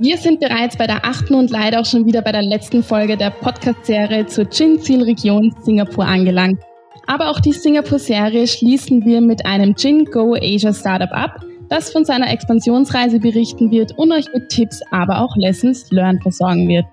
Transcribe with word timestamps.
Wir 0.00 0.16
sind 0.16 0.38
bereits 0.38 0.76
bei 0.76 0.86
der 0.86 1.04
achten 1.04 1.34
und 1.34 1.50
leider 1.50 1.80
auch 1.80 1.84
schon 1.84 2.06
wieder 2.06 2.22
bei 2.22 2.30
der 2.30 2.42
letzten 2.42 2.84
Folge 2.84 3.16
der 3.16 3.30
Podcast-Serie 3.30 4.26
zur 4.26 4.48
Gin-Zielregion 4.48 5.52
Singapur 5.62 6.04
angelangt. 6.06 6.60
Aber 7.08 7.30
auch 7.30 7.40
die 7.40 7.52
Singapur-Serie 7.52 8.46
schließen 8.46 9.04
wir 9.04 9.20
mit 9.20 9.44
einem 9.44 9.74
Gin 9.74 10.04
Go 10.04 10.36
Asia 10.36 10.72
Startup 10.72 11.10
ab, 11.10 11.40
das 11.68 11.90
von 11.90 12.04
seiner 12.04 12.30
Expansionsreise 12.30 13.18
berichten 13.18 13.72
wird 13.72 13.98
und 13.98 14.12
euch 14.12 14.26
mit 14.32 14.48
Tipps, 14.50 14.82
aber 14.92 15.20
auch 15.20 15.34
Lessons 15.34 15.90
learned 15.90 16.22
versorgen 16.22 16.68
wird. 16.68 16.86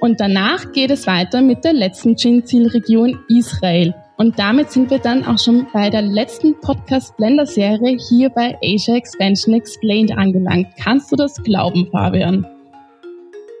Und 0.00 0.18
danach 0.18 0.72
geht 0.72 0.90
es 0.90 1.06
weiter 1.06 1.42
mit 1.42 1.62
der 1.62 1.74
letzten 1.74 2.16
Gin-Zielregion 2.16 3.18
Israel. 3.28 3.94
Und 4.20 4.38
damit 4.38 4.70
sind 4.70 4.90
wir 4.90 4.98
dann 4.98 5.24
auch 5.24 5.38
schon 5.38 5.66
bei 5.72 5.88
der 5.88 6.02
letzten 6.02 6.54
Podcast-Blender-Serie 6.60 7.96
hier 8.10 8.28
bei 8.28 8.54
Asia 8.62 8.94
Expansion 8.94 9.54
Explained 9.54 10.12
angelangt. 10.12 10.66
Kannst 10.78 11.10
du 11.10 11.16
das 11.16 11.42
glauben, 11.42 11.88
Fabian? 11.90 12.46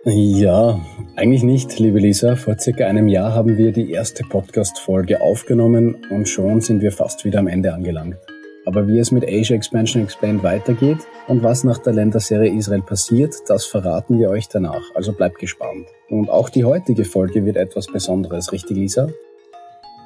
Ja, 0.04 0.78
eigentlich 1.16 1.44
nicht, 1.44 1.78
liebe 1.78 1.98
Lisa. 1.98 2.36
Vor 2.36 2.58
circa 2.58 2.86
einem 2.86 3.08
Jahr 3.08 3.32
haben 3.32 3.56
wir 3.56 3.72
die 3.72 3.90
erste 3.90 4.22
Podcast-Folge 4.22 5.22
aufgenommen 5.22 5.96
und 6.10 6.28
schon 6.28 6.60
sind 6.60 6.82
wir 6.82 6.92
fast 6.92 7.24
wieder 7.24 7.38
am 7.38 7.46
Ende 7.46 7.72
angelangt. 7.72 8.18
Aber 8.66 8.86
wie 8.86 8.98
es 8.98 9.12
mit 9.12 9.24
Asia 9.26 9.56
Expansion 9.56 10.02
Explained 10.02 10.42
weitergeht 10.42 10.98
und 11.26 11.42
was 11.42 11.64
nach 11.64 11.78
der 11.78 11.94
Länderserie 11.94 12.54
Israel 12.54 12.82
passiert, 12.82 13.34
das 13.46 13.64
verraten 13.64 14.18
wir 14.18 14.28
euch 14.28 14.46
danach. 14.48 14.82
Also 14.94 15.14
bleibt 15.14 15.38
gespannt. 15.38 15.86
Und 16.10 16.28
auch 16.28 16.50
die 16.50 16.66
heutige 16.66 17.06
Folge 17.06 17.46
wird 17.46 17.56
etwas 17.56 17.86
Besonderes, 17.86 18.52
richtig, 18.52 18.76
Lisa? 18.76 19.08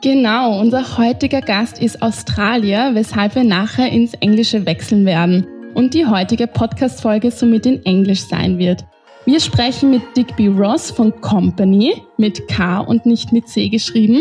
Genau, 0.04 0.60
unser 0.60 0.98
heutiger 0.98 1.40
Gast 1.40 1.80
ist 1.80 2.02
Australier, 2.02 2.90
weshalb 2.92 3.36
wir 3.36 3.42
nachher 3.42 3.88
ins 3.90 4.12
Englische 4.12 4.66
wechseln 4.66 5.06
werden 5.06 5.46
und 5.72 5.94
die 5.94 6.04
heutige 6.04 6.46
Podcast-Folge 6.46 7.30
somit 7.30 7.64
in 7.64 7.82
Englisch 7.86 8.20
sein 8.20 8.58
wird. 8.58 8.84
Wir 9.24 9.40
sprechen 9.40 9.90
mit 9.90 10.02
Digby 10.14 10.48
Ross 10.48 10.90
von 10.90 11.18
Company 11.22 11.94
mit 12.18 12.46
K 12.48 12.80
und 12.80 13.06
nicht 13.06 13.32
mit 13.32 13.48
C 13.48 13.70
geschrieben. 13.70 14.20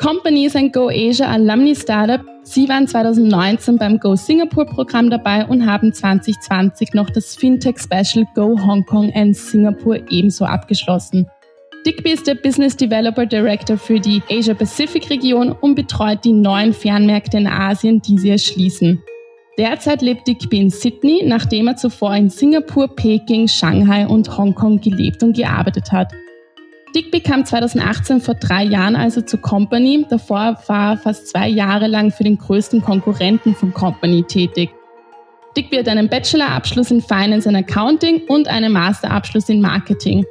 Company 0.00 0.46
ist 0.46 0.56
ein 0.56 0.72
Go 0.72 0.88
Asia 0.88 1.28
Alumni 1.28 1.76
Startup. 1.76 2.20
Sie 2.42 2.68
waren 2.68 2.88
2019 2.88 3.76
beim 3.76 4.00
Go 4.00 4.16
Singapore 4.16 4.66
Programm 4.66 5.10
dabei 5.10 5.46
und 5.46 5.64
haben 5.64 5.92
2020 5.92 6.92
noch 6.92 7.08
das 7.10 7.36
Fintech 7.36 7.78
Special 7.78 8.26
Go 8.34 8.58
Hong 8.66 8.84
Kong 8.84 9.12
and 9.14 9.36
Singapore 9.36 10.02
ebenso 10.10 10.44
abgeschlossen. 10.44 11.30
Digby 11.86 12.12
ist 12.12 12.26
der 12.26 12.36
Business 12.36 12.74
Developer 12.78 13.26
Director 13.26 13.76
für 13.76 14.00
die 14.00 14.22
Asia-Pacific-Region 14.30 15.52
und 15.52 15.74
betreut 15.74 16.24
die 16.24 16.32
neuen 16.32 16.72
Fernmärkte 16.72 17.36
in 17.36 17.46
Asien, 17.46 18.00
die 18.00 18.18
sie 18.18 18.30
erschließen. 18.30 19.02
Derzeit 19.58 20.00
lebt 20.00 20.26
Digby 20.26 20.60
in 20.60 20.70
Sydney, 20.70 21.22
nachdem 21.26 21.68
er 21.68 21.76
zuvor 21.76 22.16
in 22.16 22.30
Singapur, 22.30 22.88
Peking, 22.88 23.48
Shanghai 23.48 24.06
und 24.06 24.34
Hongkong 24.34 24.80
gelebt 24.80 25.22
und 25.22 25.36
gearbeitet 25.36 25.92
hat. 25.92 26.10
Digby 26.94 27.20
kam 27.20 27.44
2018 27.44 28.22
vor 28.22 28.34
drei 28.34 28.64
Jahren 28.64 28.96
also 28.96 29.20
zur 29.20 29.42
Company. 29.42 30.06
Davor 30.08 30.56
war 30.66 30.92
er 30.92 30.96
fast 30.96 31.28
zwei 31.28 31.48
Jahre 31.48 31.86
lang 31.86 32.10
für 32.10 32.24
den 32.24 32.38
größten 32.38 32.80
Konkurrenten 32.80 33.54
von 33.54 33.74
Company 33.74 34.22
tätig. 34.22 34.70
Digby 35.54 35.76
hat 35.76 35.88
einen 35.88 36.08
Bachelorabschluss 36.08 36.90
in 36.90 37.02
Finance 37.02 37.46
and 37.46 37.58
Accounting 37.58 38.22
und 38.28 38.48
einen 38.48 38.72
Masterabschluss 38.72 39.50
in 39.50 39.60
Marketing. 39.60 40.24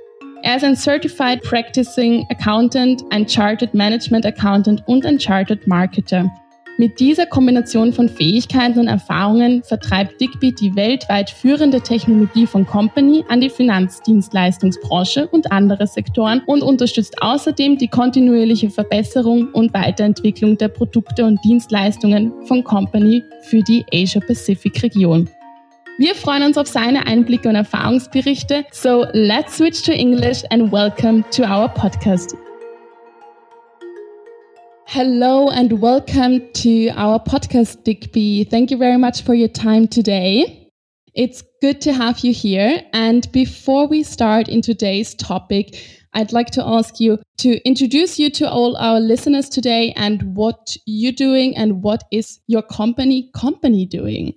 Er 0.45 0.57
ist 0.57 0.65
ein 0.65 0.75
Certified 0.75 1.41
Practicing 1.41 2.27
Accountant, 2.29 3.01
ein 3.11 3.25
Chartered 3.25 3.73
Management 3.73 4.25
Accountant 4.25 4.83
und 4.87 5.05
ein 5.05 5.17
Chartered 5.17 5.65
Marketer. 5.67 6.29
Mit 6.77 6.99
dieser 6.99 7.25
Kombination 7.25 7.93
von 7.93 8.09
Fähigkeiten 8.09 8.79
und 8.79 8.89
Erfahrungen 8.89 9.63
vertreibt 9.63 10.19
Digby 10.19 10.53
die 10.53 10.75
weltweit 10.75 11.29
führende 11.29 11.79
Technologie 11.79 12.45
von 12.45 12.65
Company 12.65 13.23
an 13.29 13.39
die 13.39 13.49
Finanzdienstleistungsbranche 13.49 15.29
und 15.29 15.49
andere 15.53 15.87
Sektoren 15.87 16.41
und 16.45 16.61
unterstützt 16.61 17.21
außerdem 17.21 17.77
die 17.77 17.87
kontinuierliche 17.87 18.69
Verbesserung 18.69 19.47
und 19.53 19.73
Weiterentwicklung 19.73 20.57
der 20.57 20.67
Produkte 20.67 21.23
und 21.23 21.39
Dienstleistungen 21.45 22.33
von 22.47 22.65
Company 22.65 23.23
für 23.43 23.61
die 23.61 23.85
Asia-Pacific-Region. 23.93 25.29
Wir 25.99 26.15
freuen 26.15 26.41
uns 26.41 26.57
auf 26.57 26.67
seine 26.67 27.05
Einblicke 27.05 27.47
und 27.47 27.53
Erfahrungsberichte. 27.53 28.65
So 28.71 29.05
let's 29.13 29.57
switch 29.57 29.83
to 29.83 29.91
English 29.91 30.43
and 30.49 30.71
welcome 30.71 31.23
to 31.29 31.43
our 31.43 31.71
podcast. 31.71 32.35
Hello 34.85 35.49
and 35.49 35.71
welcome 35.83 36.51
to 36.53 36.89
our 36.97 37.19
podcast, 37.23 37.83
Digby. 37.83 38.43
Thank 38.49 38.71
you 38.71 38.79
very 38.79 38.97
much 38.97 39.21
for 39.21 39.35
your 39.35 39.53
time 39.53 39.87
today. 39.87 40.67
It's 41.13 41.43
good 41.61 41.79
to 41.81 41.93
have 41.93 42.21
you 42.23 42.33
here. 42.33 42.81
And 42.91 43.31
before 43.31 43.87
we 43.87 44.01
start 44.01 44.47
in 44.49 44.63
today's 44.63 45.13
topic, 45.13 45.75
I'd 46.15 46.33
like 46.33 46.49
to 46.53 46.63
ask 46.65 46.99
you 46.99 47.19
to 47.37 47.61
introduce 47.67 48.17
you 48.17 48.31
to 48.31 48.49
all 48.49 48.75
our 48.77 48.99
listeners 48.99 49.47
today 49.47 49.93
and 49.95 50.35
what 50.35 50.75
you're 50.87 51.11
doing 51.11 51.55
and 51.55 51.83
what 51.83 52.03
is 52.11 52.39
your 52.47 52.63
company 52.63 53.29
Kompany 53.35 53.87
doing. 53.87 54.33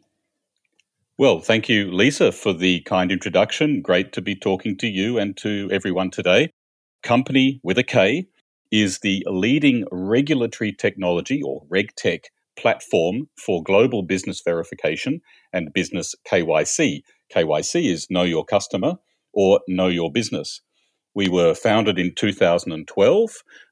Well, 1.19 1.41
thank 1.41 1.71
you, 1.71 1.91
Lisa, 1.91 2.31
for 2.31 2.53
the 2.53 2.81
kind 2.81 3.11
introduction. 3.11 3.81
Great 3.81 4.13
to 4.13 4.21
be 4.21 4.37
talking 4.37 4.77
to 4.77 4.87
you 4.87 5.17
and 5.17 5.35
to 5.39 5.67
everyone 5.73 6.11
today. 6.11 6.51
Kompany 7.03 7.59
with 7.63 7.79
a 7.79 7.83
K 7.83 8.27
is 8.71 8.99
the 8.99 9.25
leading 9.27 9.87
regulatory 9.91 10.73
technology 10.73 11.41
or 11.43 11.63
RegTech 11.73 12.25
platform 12.59 13.31
for 13.39 13.63
global 13.63 14.03
business 14.03 14.43
verification 14.45 15.23
and 15.55 15.73
business 15.73 16.15
KYC. 16.31 17.01
KYC 17.35 17.91
is 17.91 18.09
Know 18.11 18.25
Your 18.25 18.45
Customer 18.45 18.97
or 19.33 19.61
Know 19.67 19.89
Your 19.89 20.13
Business. 20.13 20.61
We 21.15 21.31
were 21.31 21.55
founded 21.55 21.99
in 21.99 22.15
2012. 22.15 23.31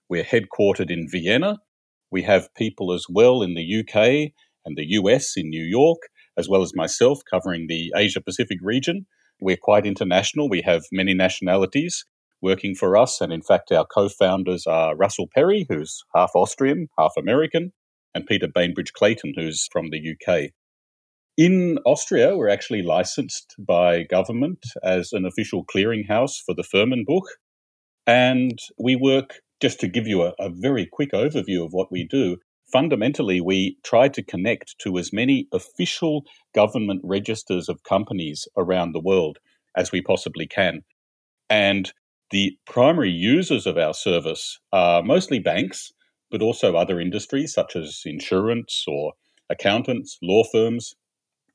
We're 0.09 0.25
headquartered 0.25 0.91
in 0.91 1.11
Vienna. 1.11 1.59
We 2.11 2.23
have 2.23 2.55
people 2.55 2.91
as 2.91 3.05
well 3.07 3.43
in 3.43 3.53
the 3.53 3.81
UK 3.81 4.33
and 4.65 4.79
the 4.79 4.87
US 4.93 5.37
in 5.37 5.51
New 5.51 5.65
York 5.65 5.99
as 6.37 6.49
well 6.49 6.63
as 6.63 6.75
myself 6.75 7.21
covering 7.31 7.67
the 7.69 7.93
Asia 7.97 8.21
Pacific 8.21 8.59
region. 8.63 9.07
We're 9.41 9.57
quite 9.61 9.87
international. 9.87 10.49
We 10.49 10.63
have 10.63 10.85
many 10.93 11.15
nationalities 11.15 12.05
working 12.41 12.75
for 12.75 12.97
us. 12.97 13.21
And 13.21 13.33
in 13.33 13.43
fact, 13.43 13.73
our 13.73 13.87
co 13.87 14.09
founders 14.09 14.67
are 14.67 14.97
Russell 14.97 15.29
Perry, 15.35 15.67
who's 15.69 16.03
half 16.15 16.31
Austrian, 16.35 16.89
half 16.99 17.13
American, 17.17 17.73
and 18.15 18.27
Peter 18.27 18.47
Bainbridge 18.47 18.93
Clayton, 18.93 19.35
who's 19.37 19.69
from 19.73 19.91
the 19.91 20.01
UK. 20.13 20.51
In 21.37 21.79
Austria, 21.85 22.37
we're 22.37 22.49
actually 22.49 22.83
licensed 22.83 23.57
by 23.59 24.05
government 24.05 24.65
as 24.85 25.13
an 25.13 25.27
official 25.27 25.65
clearinghouse 25.65 26.37
for 26.45 26.55
the 26.55 26.63
Firmenbuch. 26.63 27.27
And 28.07 28.57
we 28.79 28.95
work, 28.95 29.41
just 29.61 29.81
to 29.81 29.89
give 29.89 30.07
you 30.07 30.23
a, 30.23 30.35
a 30.39 30.49
very 30.49 30.87
quick 30.87 31.11
overview 31.13 31.65
of 31.65 31.73
what 31.73 31.91
we 31.91 32.07
do, 32.09 32.37
fundamentally, 32.73 33.41
we 33.41 33.77
try 33.85 34.09
to 34.09 34.23
connect 34.23 34.79
to 34.81 34.99
as 34.99 35.13
many 35.13 35.47
official 35.53 36.25
government 36.55 37.01
registers 37.05 37.69
of 37.69 37.83
companies 37.85 38.49
around 38.57 38.93
the 38.93 39.01
world 39.01 39.39
as 39.77 39.93
we 39.93 40.01
possibly 40.01 40.47
can. 40.47 40.83
And 41.51 41.93
the 42.31 42.57
primary 42.67 43.11
users 43.11 43.67
of 43.67 43.77
our 43.77 43.95
service 43.95 44.59
are 44.73 45.03
mostly 45.03 45.39
banks, 45.39 45.93
but 46.31 46.43
also 46.43 46.75
other 46.75 47.01
industries 47.01 47.53
such 47.53 47.77
as 47.77 48.03
insurance 48.05 48.85
or 48.89 49.13
accountants, 49.51 50.19
law 50.23 50.43
firms, 50.51 50.95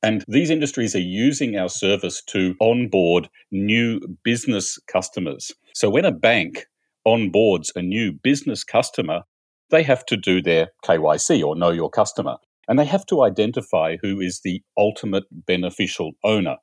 And 0.02 0.24
these 0.28 0.50
industries 0.50 0.94
are 0.96 1.00
using 1.00 1.56
our 1.56 1.68
service 1.68 2.22
to 2.28 2.54
onboard 2.60 3.28
new 3.50 4.00
business 4.24 4.78
customers. 4.86 5.52
So 5.74 5.90
when 5.90 6.04
a 6.04 6.12
bank 6.12 6.66
onboards 7.06 7.74
a 7.76 7.82
new 7.82 8.12
business 8.12 8.64
customer, 8.64 9.22
they 9.70 9.82
have 9.82 10.04
to 10.06 10.16
do 10.16 10.42
their 10.42 10.68
KYC 10.84 11.44
or 11.44 11.56
know 11.56 11.70
your 11.70 11.90
customer. 11.90 12.36
And 12.68 12.78
they 12.78 12.84
have 12.84 13.06
to 13.06 13.22
identify 13.22 13.96
who 14.00 14.20
is 14.20 14.40
the 14.44 14.62
ultimate 14.76 15.24
beneficial 15.30 16.12
owner, 16.22 16.56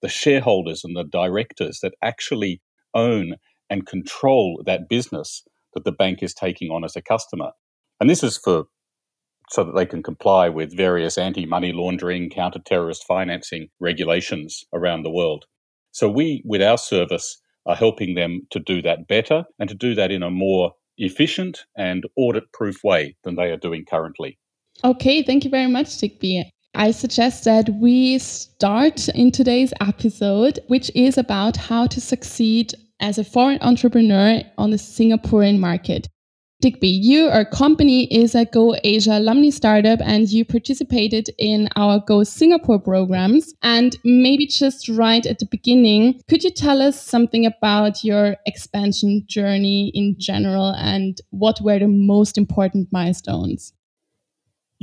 the 0.00 0.08
shareholders 0.08 0.82
and 0.84 0.96
the 0.96 1.04
directors 1.04 1.80
that 1.82 1.94
actually 2.02 2.60
own 2.94 3.36
and 3.70 3.86
control 3.86 4.62
that 4.66 4.88
business 4.88 5.44
that 5.74 5.84
the 5.84 5.92
bank 5.92 6.22
is 6.22 6.34
taking 6.34 6.70
on 6.70 6.84
as 6.84 6.96
a 6.96 7.02
customer. 7.02 7.52
And 8.00 8.10
this 8.10 8.22
is 8.22 8.36
for 8.36 8.64
so 9.50 9.64
that 9.64 9.74
they 9.74 9.86
can 9.86 10.02
comply 10.02 10.48
with 10.48 10.76
various 10.76 11.18
anti 11.18 11.46
money 11.46 11.72
laundering, 11.72 12.30
counter 12.30 12.58
terrorist 12.58 13.04
financing 13.06 13.68
regulations 13.80 14.64
around 14.72 15.02
the 15.02 15.10
world. 15.10 15.44
So, 15.90 16.08
we, 16.08 16.42
with 16.44 16.62
our 16.62 16.78
service, 16.78 17.38
are 17.66 17.76
helping 17.76 18.14
them 18.14 18.46
to 18.50 18.58
do 18.58 18.82
that 18.82 19.06
better 19.06 19.44
and 19.58 19.68
to 19.68 19.74
do 19.74 19.94
that 19.94 20.10
in 20.10 20.22
a 20.22 20.30
more 20.30 20.72
efficient 20.98 21.64
and 21.76 22.04
audit 22.16 22.50
proof 22.52 22.82
way 22.84 23.16
than 23.24 23.36
they 23.36 23.50
are 23.50 23.56
doing 23.56 23.84
currently. 23.84 24.38
Okay, 24.84 25.22
thank 25.22 25.44
you 25.44 25.50
very 25.50 25.68
much, 25.68 25.98
Digby. 25.98 26.50
I 26.74 26.90
suggest 26.90 27.44
that 27.44 27.68
we 27.74 28.18
start 28.18 29.08
in 29.10 29.30
today's 29.30 29.74
episode, 29.80 30.58
which 30.68 30.90
is 30.94 31.18
about 31.18 31.56
how 31.56 31.86
to 31.88 32.00
succeed 32.00 32.74
as 33.00 33.18
a 33.18 33.24
foreign 33.24 33.58
entrepreneur 33.60 34.42
on 34.56 34.70
the 34.70 34.78
Singaporean 34.78 35.58
market. 35.58 36.08
Digby, 36.62 36.86
you, 36.86 37.24
your 37.24 37.44
company 37.44 38.04
is 38.04 38.36
a 38.36 38.44
Go 38.44 38.76
Asia 38.84 39.18
alumni 39.18 39.50
startup 39.50 39.98
and 40.00 40.30
you 40.30 40.44
participated 40.44 41.28
in 41.36 41.68
our 41.74 41.98
Go 41.98 42.22
Singapore 42.22 42.78
programs. 42.78 43.52
And 43.64 43.96
maybe 44.04 44.46
just 44.46 44.88
right 44.88 45.26
at 45.26 45.40
the 45.40 45.46
beginning, 45.46 46.20
could 46.28 46.44
you 46.44 46.50
tell 46.50 46.80
us 46.80 47.02
something 47.02 47.44
about 47.44 48.04
your 48.04 48.36
expansion 48.46 49.24
journey 49.26 49.90
in 49.92 50.14
general 50.20 50.72
and 50.76 51.20
what 51.30 51.60
were 51.60 51.80
the 51.80 51.88
most 51.88 52.38
important 52.38 52.92
milestones? 52.92 53.72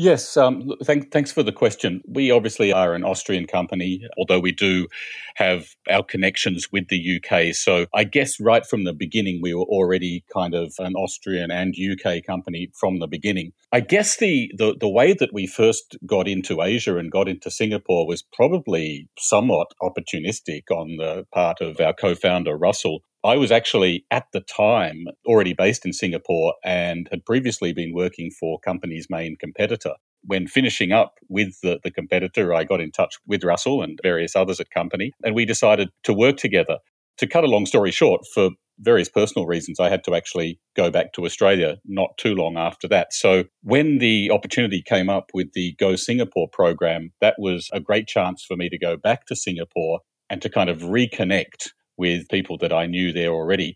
Yes, 0.02 0.38
um, 0.38 0.72
thank, 0.86 1.12
thanks 1.12 1.30
for 1.30 1.44
the 1.44 1.52
question. 1.52 2.02
We 2.08 2.32
obviously 2.32 2.72
are 2.72 2.94
an 2.94 3.04
Austrian 3.04 3.46
company, 3.46 4.08
although 4.18 4.40
we 4.40 4.54
do 4.54 4.88
have 5.36 5.76
our 5.92 6.04
connections 6.04 6.70
with 6.72 6.88
the 6.88 7.18
UK. 7.18 7.54
So 7.54 7.86
I 7.94 8.06
guess 8.06 8.40
right 8.40 8.66
from 8.66 8.86
the 8.86 8.94
beginning, 8.94 9.42
we 9.44 9.54
were 9.54 9.66
already 9.66 10.24
kind 10.34 10.54
of 10.54 10.74
an 10.80 10.94
Austrian 10.96 11.52
and 11.52 11.76
UK 11.76 12.24
company 12.24 12.72
from 12.80 13.00
the 13.00 13.08
beginning. 13.08 13.52
I 13.74 13.82
guess 13.82 14.16
the, 14.16 14.50
the, 14.58 14.74
the 14.80 14.88
way 14.88 15.12
that 15.12 15.34
we 15.34 15.46
first 15.46 15.98
got 16.06 16.30
into 16.30 16.62
Asia 16.62 16.98
and 16.98 17.12
got 17.12 17.28
into 17.28 17.52
Singapore 17.52 18.08
was 18.08 18.24
probably 18.32 19.10
somewhat 19.18 19.68
opportunistic 19.82 20.72
on 20.72 20.96
the 20.96 21.26
part 21.34 21.60
of 21.60 21.82
our 21.82 21.94
co 21.94 22.16
founder, 22.16 22.56
Russell. 22.58 23.02
I 23.24 23.36
was 23.36 23.52
actually 23.52 24.06
at 24.12 24.28
the 24.32 24.40
time 24.40 25.06
already 25.26 25.54
based 25.54 25.86
in 25.86 25.92
Singapore 25.92 26.54
and 26.64 27.08
had 27.12 27.26
previously 27.26 27.74
been 27.74 27.94
working 27.94 28.32
for 28.32 28.60
Kompany's 28.66 29.08
main 29.10 29.36
competitor. 29.36 29.96
When 30.24 30.48
finishing 30.48 30.94
up 30.94 31.16
with 31.28 31.60
the, 31.62 31.80
the 31.84 31.92
competitor, 31.92 32.54
I 32.54 32.64
got 32.64 32.80
in 32.80 32.92
touch 32.92 33.18
with 33.28 33.44
Russell 33.44 33.82
and 33.82 34.00
various 34.02 34.36
others 34.36 34.62
at 34.62 34.68
Kompany, 34.76 35.12
and 35.24 35.36
we 35.36 35.46
decided 35.46 35.90
to 36.04 36.14
work 36.14 36.38
together. 36.38 36.78
To 37.18 37.28
cut 37.28 37.44
a 37.44 37.48
long 37.48 37.66
story 37.66 37.92
short, 37.92 38.22
for 38.34 38.52
various 38.80 39.10
personal 39.10 39.46
reasons, 39.46 39.82
I 39.82 39.90
had 39.90 40.06
to 40.06 40.16
actually 40.16 40.58
go 40.78 40.90
back 40.90 41.12
to 41.14 41.26
Australia 41.26 41.78
not 41.84 42.18
too 42.18 42.34
long 42.36 42.58
after 42.58 42.88
that. 42.88 43.12
So 43.12 43.44
when 43.64 43.98
the 43.98 44.32
opportunity 44.32 44.82
came 44.82 45.10
up 45.10 45.32
with 45.34 45.52
the 45.52 45.76
Go 45.78 45.98
Singapore 45.98 46.48
program, 46.48 47.12
that 47.20 47.36
was 47.38 47.70
a 47.74 47.82
great 47.82 48.08
chance 48.08 48.46
for 48.46 48.56
me 48.56 48.70
to 48.70 48.78
go 48.78 48.96
back 48.96 49.26
to 49.26 49.36
Singapore 49.36 50.00
and 50.30 50.42
to 50.42 50.50
kind 50.50 50.70
of 50.70 50.80
reconnect 50.80 51.72
with 52.00 52.30
people 52.30 52.58
that 52.60 52.74
I 52.74 52.88
knew 52.88 53.12
there 53.12 53.32
already, 53.32 53.76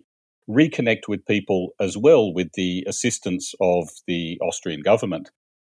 reconnect 0.50 1.08
with 1.08 1.26
people 1.26 1.74
as 1.80 1.98
well 1.98 2.34
with 2.34 2.54
the 2.54 2.84
assistance 2.88 3.54
of 3.62 3.90
the 4.08 4.40
Austrian 4.42 4.82
government. 4.82 5.30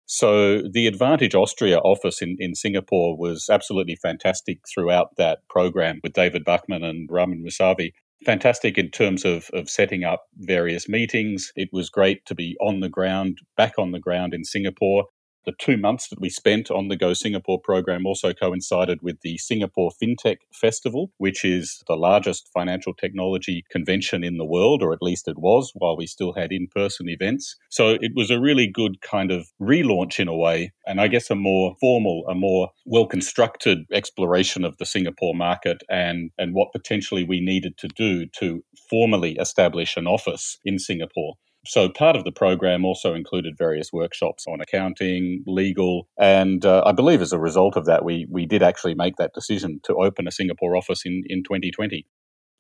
So 0.05 0.61
the 0.61 0.87
Advantage 0.87 1.35
Austria 1.35 1.79
office 1.79 2.21
in, 2.21 2.37
in 2.39 2.55
Singapore 2.55 3.17
was 3.17 3.49
absolutely 3.51 3.97
fantastic 3.97 4.59
throughout 4.73 5.09
that 5.17 5.39
program 5.49 5.99
with 6.01 6.13
David 6.13 6.45
Bachman 6.45 6.83
and 6.83 7.09
Raman 7.11 7.43
Musavi. 7.45 7.91
Fantastic 8.25 8.77
in 8.77 8.89
terms 8.89 9.25
of, 9.25 9.49
of 9.53 9.69
setting 9.69 10.05
up 10.05 10.23
various 10.37 10.87
meetings. 10.87 11.51
It 11.57 11.69
was 11.73 11.89
great 11.89 12.25
to 12.25 12.33
be 12.33 12.55
on 12.61 12.79
the 12.79 12.89
ground, 12.89 13.39
back 13.57 13.73
on 13.77 13.91
the 13.91 13.99
ground 13.99 14.33
in 14.33 14.45
Singapore, 14.45 15.05
the 15.47 15.53
two 15.57 15.77
months 15.77 16.09
that 16.09 16.19
we 16.19 16.29
spent 16.29 16.69
on 16.69 16.89
the 16.89 16.97
Go 16.97 17.13
Singapore 17.13 17.59
program 17.59 18.05
also 18.05 18.33
coincided 18.33 19.01
with 19.01 19.21
the 19.21 19.37
Singapore 19.37 19.91
FinTech 19.99 20.39
Festival, 20.53 21.13
which 21.19 21.45
is 21.45 21.81
the 21.87 21.95
largest 21.95 22.49
financial 22.53 22.93
technology 22.93 23.63
convention 23.71 24.25
in 24.25 24.37
the 24.37 24.45
world, 24.45 24.83
or 24.83 24.91
at 24.91 25.01
least 25.01 25.25
it 25.25 25.39
was 25.39 25.71
while 25.73 25.95
we 25.95 26.05
still 26.05 26.33
had 26.33 26.51
in 26.51 26.67
person 26.67 27.07
events. 27.07 27.55
So 27.69 27.97
it 28.01 28.11
was 28.13 28.29
a 28.29 28.41
really 28.41 28.67
good 28.67 28.99
kind 28.99 29.31
of 29.31 29.47
relaunch 29.61 30.19
in 30.19 30.27
a 30.27 30.35
way, 30.35 30.73
and 30.85 30.99
I 30.99 31.07
guess 31.07 31.29
a 31.29 31.35
more 31.35 31.75
formal, 31.79 32.25
a 32.29 32.35
more 32.35 32.71
well 32.85 33.07
constructed 33.07 33.85
exploration 33.93 34.65
of 34.65 34.75
the 34.77 34.85
Singapore 34.85 35.33
market 35.33 35.81
and, 35.89 36.29
and 36.37 36.53
what 36.55 36.73
potentially 36.73 37.23
we 37.23 37.39
needed 37.39 37.77
to 37.77 37.87
do 37.87 38.25
to 38.39 38.65
formally 38.89 39.37
establish 39.37 39.95
an 39.95 40.07
office 40.07 40.57
in 40.65 40.77
Singapore. 40.77 41.35
So 41.67 41.89
part 41.89 42.15
of 42.15 42.23
the 42.23 42.31
program 42.31 42.85
also 42.85 43.13
included 43.13 43.57
various 43.57 43.91
workshops 43.91 44.45
on 44.47 44.61
accounting, 44.61 45.43
legal, 45.45 46.07
and 46.17 46.65
uh, 46.65 46.83
I 46.85 46.91
believe 46.93 47.21
as 47.21 47.33
a 47.33 47.39
result 47.39 47.75
of 47.75 47.85
that, 47.85 48.05
we 48.05 48.25
we 48.29 48.45
did 48.45 48.63
actually 48.63 48.95
make 48.95 49.17
that 49.17 49.33
decision 49.33 49.79
to 49.83 49.95
open 49.95 50.27
a 50.27 50.31
Singapore 50.31 50.75
office 50.75 51.05
in 51.05 51.23
in 51.27 51.43
2020. 51.43 52.05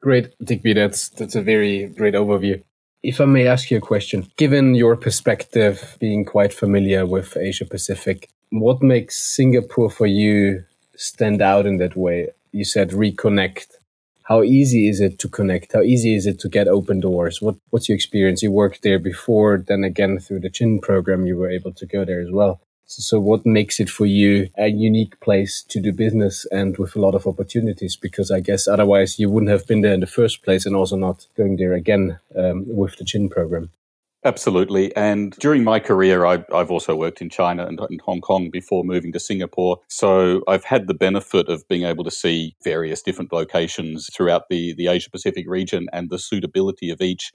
Great, 0.01 0.33
Digby. 0.43 0.73
That's 0.73 1.09
that's 1.09 1.35
a 1.35 1.41
very 1.41 1.87
great 1.87 2.13
overview. 2.13 2.61
If 3.03 3.21
I 3.21 3.25
may 3.25 3.47
ask 3.47 3.71
you 3.71 3.77
a 3.77 3.81
question, 3.81 4.27
given 4.37 4.75
your 4.75 4.95
perspective, 4.97 5.97
being 5.99 6.25
quite 6.25 6.53
familiar 6.53 7.05
with 7.05 7.37
Asia 7.37 7.65
Pacific, 7.65 8.29
what 8.49 8.81
makes 8.81 9.17
Singapore 9.17 9.89
for 9.89 10.07
you 10.07 10.63
stand 10.95 11.41
out 11.41 11.65
in 11.65 11.77
that 11.77 11.95
way? 11.95 12.29
You 12.51 12.65
said 12.65 12.89
reconnect 12.89 13.76
how 14.27 14.43
easy 14.43 14.89
is 14.89 14.99
it 14.99 15.19
to 15.19 15.29
connect? 15.29 15.71
How 15.71 15.81
easy 15.81 16.13
is 16.13 16.25
it 16.25 16.37
to 16.39 16.49
get 16.49 16.67
open 16.67 16.99
doors? 16.99 17.41
What 17.41 17.55
what's 17.69 17.87
your 17.87 17.95
experience? 17.95 18.43
You 18.43 18.51
worked 18.51 18.83
there 18.83 18.99
before, 18.99 19.63
then 19.65 19.85
again 19.85 20.19
through 20.19 20.41
the 20.41 20.49
Gin 20.49 20.79
program, 20.81 21.25
you 21.25 21.37
were 21.37 21.49
able 21.49 21.73
to 21.73 21.85
go 21.85 22.03
there 22.03 22.19
as 22.19 22.31
well. 22.31 22.59
So, 22.87 23.01
so 23.01 23.19
what 23.21 23.45
makes 23.45 23.79
it 23.79 23.89
for 23.89 24.05
you 24.05 24.49
a 24.57 24.67
unique 24.67 25.17
place 25.21 25.63
to 25.69 25.79
do 25.79 25.93
business 25.93 26.45
and 26.51 26.77
with 26.77 26.95
a 26.95 26.99
lot 26.99 27.15
of 27.15 27.25
opportunities? 27.25 27.95
Because 27.95 28.29
I 28.29 28.41
guess 28.41 28.67
otherwise 28.67 29.17
you 29.17 29.29
wouldn't 29.29 29.51
have 29.51 29.65
been 29.65 29.81
there 29.81 29.93
in 29.93 30.01
the 30.01 30.07
first 30.19 30.43
place, 30.43 30.65
and 30.65 30.75
also 30.75 30.97
not 30.97 31.27
going 31.37 31.55
there 31.55 31.73
again 31.73 32.19
um, 32.35 32.65
with 32.67 32.97
the 32.97 33.05
Gin 33.05 33.29
program. 33.29 33.69
Absolutely. 34.27 34.93
And 34.93 35.31
during 35.39 35.63
my 35.63 35.79
career, 35.79 36.25
I, 36.25 36.43
have 36.51 36.69
also 36.69 36.97
worked 36.97 37.21
in 37.21 37.29
China 37.29 37.65
and 37.65 37.79
in 37.89 37.99
Hong 37.99 38.19
Kong 38.19 38.49
before 38.51 38.83
moving 38.83 39.13
to 39.13 39.21
Singapore. 39.21 39.77
So 39.87 40.41
I've 40.49 40.65
had 40.65 40.87
the 40.87 40.93
benefit 40.93 41.47
of 41.47 41.65
being 41.69 41.83
able 41.83 42.03
to 42.03 42.11
see 42.11 42.53
various 42.61 43.01
different 43.01 43.31
locations 43.31 44.09
throughout 44.13 44.49
the, 44.49 44.73
the 44.73 44.87
Asia 44.87 45.09
Pacific 45.09 45.45
region 45.47 45.87
and 45.93 46.09
the 46.09 46.19
suitability 46.19 46.89
of 46.89 46.99
each. 46.99 47.31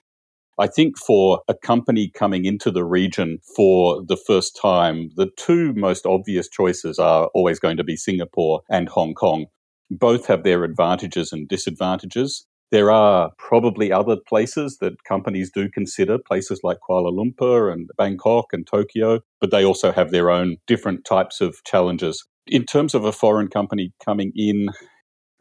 I 0.58 0.66
think 0.66 0.99
for 0.99 1.40
a 1.49 1.54
company 1.54 2.11
coming 2.11 2.44
into 2.44 2.70
the 2.70 2.84
region 2.84 3.38
for 3.56 4.04
the 4.04 4.18
first 4.18 4.54
time, 4.61 5.12
the 5.16 5.30
two 5.38 5.72
most 5.72 6.04
obvious 6.04 6.46
choices 6.46 6.99
are 6.99 7.30
always 7.32 7.58
going 7.58 7.78
to 7.78 7.84
be 7.84 7.96
Singapore 7.96 8.61
and 8.68 8.90
Hong 8.90 9.14
Kong. 9.14 9.46
Both 9.90 10.26
have 10.26 10.42
their 10.44 10.62
advantages 10.62 11.32
and 11.32 11.49
disadvantages. 11.49 12.46
There 12.72 12.90
are 12.90 13.30
probably 13.36 13.92
other 13.92 14.16
places 14.16 14.78
that 14.78 15.04
companies 15.04 15.50
do 15.54 15.68
consider, 15.68 16.16
places 16.18 16.60
like 16.64 16.78
Kuala 16.88 17.12
Lumpur 17.12 17.70
and 17.70 17.90
Bangkok 17.98 18.46
and 18.52 18.66
Tokyo, 18.66 19.20
but 19.42 19.50
they 19.50 19.62
also 19.62 19.92
have 19.92 20.10
their 20.10 20.30
own 20.30 20.56
different 20.66 21.04
types 21.04 21.42
of 21.42 21.62
challenges. 21.64 22.26
In 22.46 22.64
terms 22.64 22.94
of 22.94 23.04
a 23.04 23.12
foreign 23.12 23.48
company 23.48 23.92
coming 24.02 24.32
in, 24.34 24.70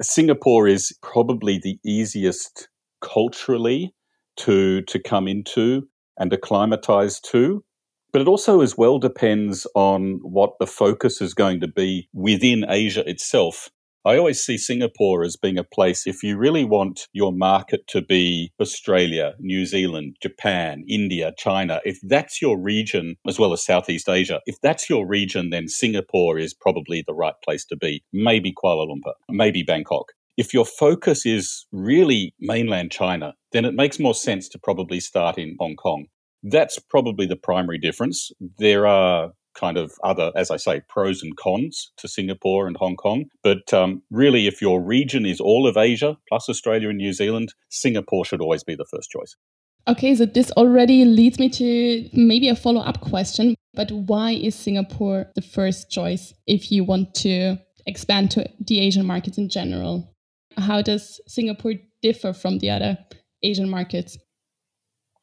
Singapore 0.01 0.67
is 0.67 0.91
probably 1.01 1.57
the 1.57 1.79
easiest 1.85 2.67
culturally 3.00 3.95
to, 4.35 4.81
to 4.81 5.00
come 5.00 5.29
into 5.29 5.88
and 6.17 6.33
acclimatize 6.33 7.21
to. 7.21 7.63
But 8.11 8.21
it 8.21 8.27
also 8.27 8.59
as 8.59 8.77
well 8.77 9.00
depends 9.00 9.65
on 9.73 10.19
what 10.21 10.51
the 10.59 10.67
focus 10.67 11.21
is 11.21 11.33
going 11.33 11.61
to 11.61 11.67
be 11.69 12.09
within 12.11 12.65
Asia 12.67 13.09
itself. 13.09 13.69
I 14.03 14.17
always 14.17 14.43
see 14.43 14.58
Singapore 14.58 15.24
as 15.24 15.38
being 15.38 15.60
a 15.60 15.63
place, 15.63 16.08
if 16.08 16.24
you 16.24 16.36
really 16.36 16.63
want 16.63 17.08
your 17.13 17.31
market 17.31 17.86
to 17.89 18.01
be 18.01 18.51
Australia, 18.60 19.36
New 19.39 19.67
Zealand, 19.67 20.15
Japan, 20.24 20.84
India, 20.89 21.34
China, 21.38 21.81
if 21.86 22.00
that's 22.01 22.41
your 22.41 22.60
region, 22.60 23.17
as 23.27 23.38
well 23.38 23.53
as 23.53 23.63
Southeast 23.63 24.10
Asia, 24.10 24.41
if 24.48 24.55
that's 24.63 24.89
your 24.89 25.08
region, 25.08 25.51
then 25.51 25.67
Singapore 25.67 26.39
is 26.39 26.55
probably 26.55 27.03
the 27.05 27.13
right 27.13 27.36
place 27.43 27.63
to 27.65 27.77
be. 27.77 28.03
Maybe 28.12 28.51
Kuala 28.51 28.88
Lumpur, 28.88 29.13
maybe 29.29 29.62
Bangkok. 29.62 30.13
If 30.36 30.51
your 30.51 30.65
focus 30.65 31.24
is 31.24 31.67
really 31.72 32.34
mainland 32.39 32.91
China, 32.91 33.36
then 33.51 33.65
it 33.65 33.75
makes 33.75 34.00
more 34.00 34.15
sense 34.15 34.50
to 34.50 34.60
probably 34.60 35.00
start 35.00 35.38
in 35.38 35.55
Hong 35.60 35.75
Kong. 35.75 36.05
That's 36.41 36.79
probably 36.79 37.27
the 37.27 37.36
primary 37.36 37.77
difference. 37.77 38.31
There 38.58 38.88
are 38.88 39.34
kind 39.53 39.77
of 39.77 39.93
other, 40.03 40.31
as 40.36 40.51
I 40.51 40.58
say, 40.58 40.81
pros 40.88 41.24
and 41.24 41.36
cons 41.38 41.91
to 41.98 42.08
Singapore 42.08 42.67
and 42.67 42.77
Hong 42.77 42.96
Kong. 42.96 43.25
But 43.43 43.74
um, 43.74 44.01
really, 44.10 44.48
if 44.48 44.62
your 44.62 44.81
region 44.81 45.25
is 45.25 45.39
all 45.39 45.67
of 45.67 45.77
Asia 45.77 46.17
plus 46.29 46.50
Australia 46.50 46.89
and 46.89 46.98
New 46.98 47.13
Zealand, 47.13 47.53
Singapore 47.70 48.25
should 48.25 48.41
always 48.41 48.63
be 48.63 48.75
the 48.75 48.86
first 48.86 49.10
choice. 49.10 49.36
Okay, 49.88 50.15
so 50.15 50.25
this 50.25 50.51
already 50.51 51.05
leads 51.05 51.39
me 51.39 51.50
to 51.50 52.08
maybe 52.13 52.50
a 52.50 52.55
follow 52.55 52.81
up 52.81 53.01
question. 53.01 53.55
But 53.74 53.91
why 53.91 54.31
is 54.31 54.53
Singapore 54.53 55.31
the 55.36 55.41
first 55.41 55.89
choice 55.89 56.34
if 56.46 56.72
you 56.72 56.84
want 56.84 57.15
to 57.15 57.58
expand 57.88 58.31
to 58.31 58.48
the 58.60 58.79
Asian 58.79 59.05
markets 59.05 59.38
in 59.38 59.50
general? 59.50 60.13
How 60.58 60.81
does 60.81 61.20
Singapore 61.27 61.74
differ 62.01 62.34
from 62.34 62.60
the 62.60 62.70
other 62.70 62.98
Asian 63.43 63.70
markets? 63.70 64.17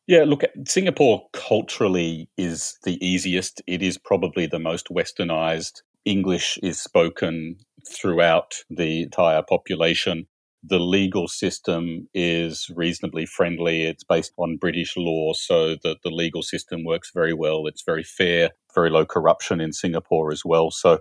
Yeah, 0.09 0.25
look, 0.25 0.43
Singapore 0.67 1.29
culturally 1.35 2.31
is 2.39 2.79
the 2.85 2.99
easiest. 3.07 3.63
It 3.69 3.83
is 3.83 3.99
probably 3.99 4.47
the 4.47 4.61
most 4.61 4.89
westernized. 4.89 5.83
English 6.07 6.59
is 6.65 6.81
spoken 6.81 7.59
throughout 7.89 8.55
the 8.71 9.05
entire 9.05 9.43
population. 9.43 10.27
The 10.65 10.81
legal 10.81 11.29
system 11.29 12.09
is 12.15 12.71
reasonably 12.75 13.27
friendly. 13.27 13.85
It's 13.85 14.05
based 14.05 14.33
on 14.39 14.59
British 14.59 14.97
law, 14.97 15.35
so 15.35 15.77
that 15.85 15.99
the 16.05 16.11
legal 16.11 16.43
system 16.43 16.85
works 16.85 17.13
very 17.15 17.35
well. 17.35 17.67
It's 17.69 17.85
very 17.85 18.05
fair, 18.05 18.53
very 18.75 18.91
low 18.91 19.07
corruption 19.07 19.61
in 19.63 19.73
Singapore 19.75 20.33
as 20.33 20.43
well. 20.45 20.73
So 20.73 21.01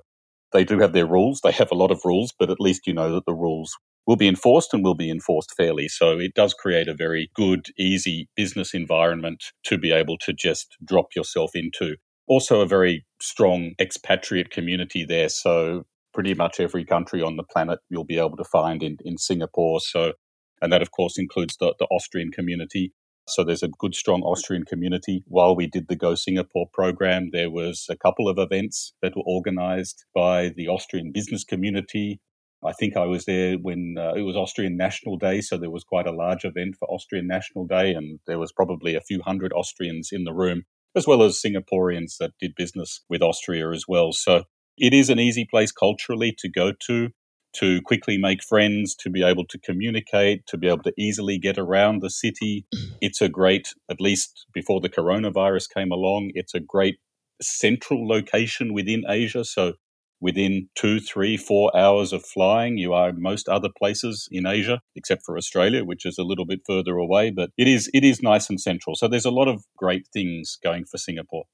they 0.53 0.65
do 0.65 0.79
have 0.79 0.93
their 0.93 1.07
rules. 1.07 1.41
They 1.43 1.53
have 1.53 1.71
a 1.71 1.75
lot 1.75 1.91
of 1.91 2.05
rules, 2.05 2.33
but 2.39 2.51
at 2.51 2.61
least 2.61 2.87
you 2.87 2.93
know 2.93 3.13
that 3.13 3.25
the 3.27 3.35
rules 3.35 3.77
will 4.07 4.15
be 4.15 4.27
enforced 4.27 4.73
and 4.73 4.83
will 4.83 4.95
be 4.95 5.11
enforced 5.11 5.53
fairly. 5.55 5.89
So 5.89 6.17
it 6.17 6.33
does 6.33 6.53
create 6.53 6.87
a 6.87 6.95
very 6.95 7.29
good, 7.35 7.67
easy 7.77 8.29
business 8.35 8.73
environment 8.73 9.43
to 9.65 9.77
be 9.77 9.91
able 9.91 10.17
to 10.19 10.33
just 10.33 10.77
drop 10.83 11.07
yourself 11.15 11.51
into. 11.53 11.97
Also, 12.25 12.61
a 12.61 12.65
very 12.65 13.05
strong 13.21 13.73
expatriate 13.79 14.49
community 14.49 15.05
there. 15.05 15.29
So 15.29 15.83
pretty 16.13 16.33
much 16.33 16.59
every 16.59 16.85
country 16.85 17.21
on 17.21 17.35
the 17.35 17.43
planet 17.43 17.79
you'll 17.89 18.05
be 18.05 18.17
able 18.17 18.37
to 18.37 18.43
find 18.45 18.81
in, 18.81 18.97
in 19.03 19.17
Singapore. 19.17 19.81
So, 19.81 20.13
and 20.61 20.71
that 20.71 20.81
of 20.81 20.91
course 20.91 21.17
includes 21.17 21.57
the, 21.59 21.75
the 21.77 21.85
Austrian 21.91 22.31
community. 22.31 22.93
So 23.27 23.43
there's 23.43 23.61
a 23.61 23.67
good, 23.67 23.93
strong 23.93 24.21
Austrian 24.21 24.63
community. 24.63 25.23
While 25.27 25.55
we 25.55 25.67
did 25.67 25.89
the 25.89 25.97
Go 25.97 26.15
Singapore 26.15 26.67
program, 26.73 27.29
there 27.33 27.51
was 27.51 27.85
a 27.89 27.97
couple 27.97 28.29
of 28.29 28.39
events 28.39 28.93
that 29.01 29.17
were 29.17 29.23
organized 29.25 30.05
by 30.15 30.53
the 30.55 30.69
Austrian 30.69 31.11
business 31.13 31.43
community, 31.43 32.21
I 32.65 32.73
think 32.73 32.97
I 32.97 33.05
was 33.05 33.25
there 33.25 33.55
when 33.55 33.95
uh, 33.99 34.13
it 34.15 34.23
was 34.23 34.35
Austrian 34.35 34.77
National 34.77 35.17
Day, 35.17 35.41
so 35.41 35.57
there 35.57 35.69
was 35.69 35.83
quite 35.83 36.07
a 36.07 36.11
large 36.11 36.43
event 36.43 36.75
for 36.79 36.89
Austrian 36.89 37.27
National 37.27 37.65
Day, 37.65 37.91
and 37.93 38.19
there 38.25 38.39
was 38.39 38.51
probably 38.51 38.95
a 38.95 39.01
few 39.01 39.21
hundred 39.21 39.53
Austrians 39.53 40.09
in 40.11 40.23
the 40.23 40.33
room, 40.33 40.63
as 40.95 41.05
well 41.05 41.21
as 41.21 41.41
Singaporeans 41.41 42.17
that 42.19 42.31
did 42.39 42.55
business 42.55 43.03
with 43.09 43.21
Austria 43.21 43.69
as 43.71 43.85
well. 43.87 44.11
So 44.11 44.43
it 44.77 44.93
is 44.93 45.09
an 45.09 45.19
easy 45.19 45.45
place 45.49 45.71
culturally 45.71 46.35
to 46.39 46.49
go 46.49 46.73
to, 46.87 47.09
to 47.57 47.81
quickly 47.81 48.17
make 48.17 48.43
friends, 48.43 48.95
to 48.95 49.09
be 49.09 49.23
able 49.23 49.45
to 49.45 49.59
communicate, 49.59 50.47
to 50.47 50.57
be 50.57 50.67
able 50.67 50.83
to 50.83 50.93
easily 50.97 51.37
get 51.37 51.57
around 51.59 52.01
the 52.01 52.09
city. 52.09 52.65
It's 52.99 53.21
a 53.21 53.29
great, 53.29 53.73
at 53.91 54.01
least 54.01 54.47
before 54.53 54.81
the 54.81 54.89
coronavirus 54.89 55.67
came 55.71 55.91
along, 55.91 56.31
it's 56.33 56.55
a 56.55 56.59
great 56.59 56.95
central 57.39 58.07
location 58.07 58.73
within 58.73 59.03
Asia. 59.07 59.45
So 59.45 59.73
within 60.19 60.69
two, 60.75 60.99
three, 60.99 61.37
four 61.37 61.75
hours 61.77 62.13
of 62.13 62.25
flying. 62.25 62.77
You 62.77 62.93
are 62.93 63.13
most 63.13 63.47
other 63.47 63.69
places 63.77 64.27
in 64.31 64.45
Asia, 64.45 64.81
except 64.95 65.23
for 65.25 65.37
Australia, 65.37 65.83
which 65.83 66.05
is 66.05 66.17
a 66.17 66.23
little 66.23 66.45
bit 66.45 66.61
further 66.65 66.97
away. 66.97 67.31
But 67.31 67.51
it 67.57 67.67
is 67.67 67.89
it 67.93 68.03
is 68.03 68.21
nice 68.21 68.49
and 68.49 68.59
central. 68.59 68.95
So 68.95 69.07
there's 69.07 69.25
a 69.25 69.31
lot 69.31 69.47
of 69.47 69.63
great 69.77 70.07
things 70.13 70.57
going 70.63 70.85
for 70.85 70.97
Singapore. 70.97 71.45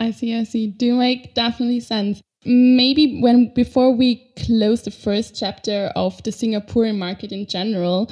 I 0.00 0.10
see, 0.10 0.34
I 0.34 0.44
see. 0.44 0.66
Do 0.68 0.96
make 0.96 1.34
definitely 1.34 1.80
sense. 1.80 2.20
Maybe 2.44 3.20
when 3.20 3.52
before 3.54 3.94
we 3.94 4.30
close 4.36 4.82
the 4.82 4.90
first 4.90 5.34
chapter 5.38 5.90
of 5.96 6.22
the 6.24 6.30
Singaporean 6.30 6.98
market 6.98 7.32
in 7.32 7.46
general, 7.46 8.10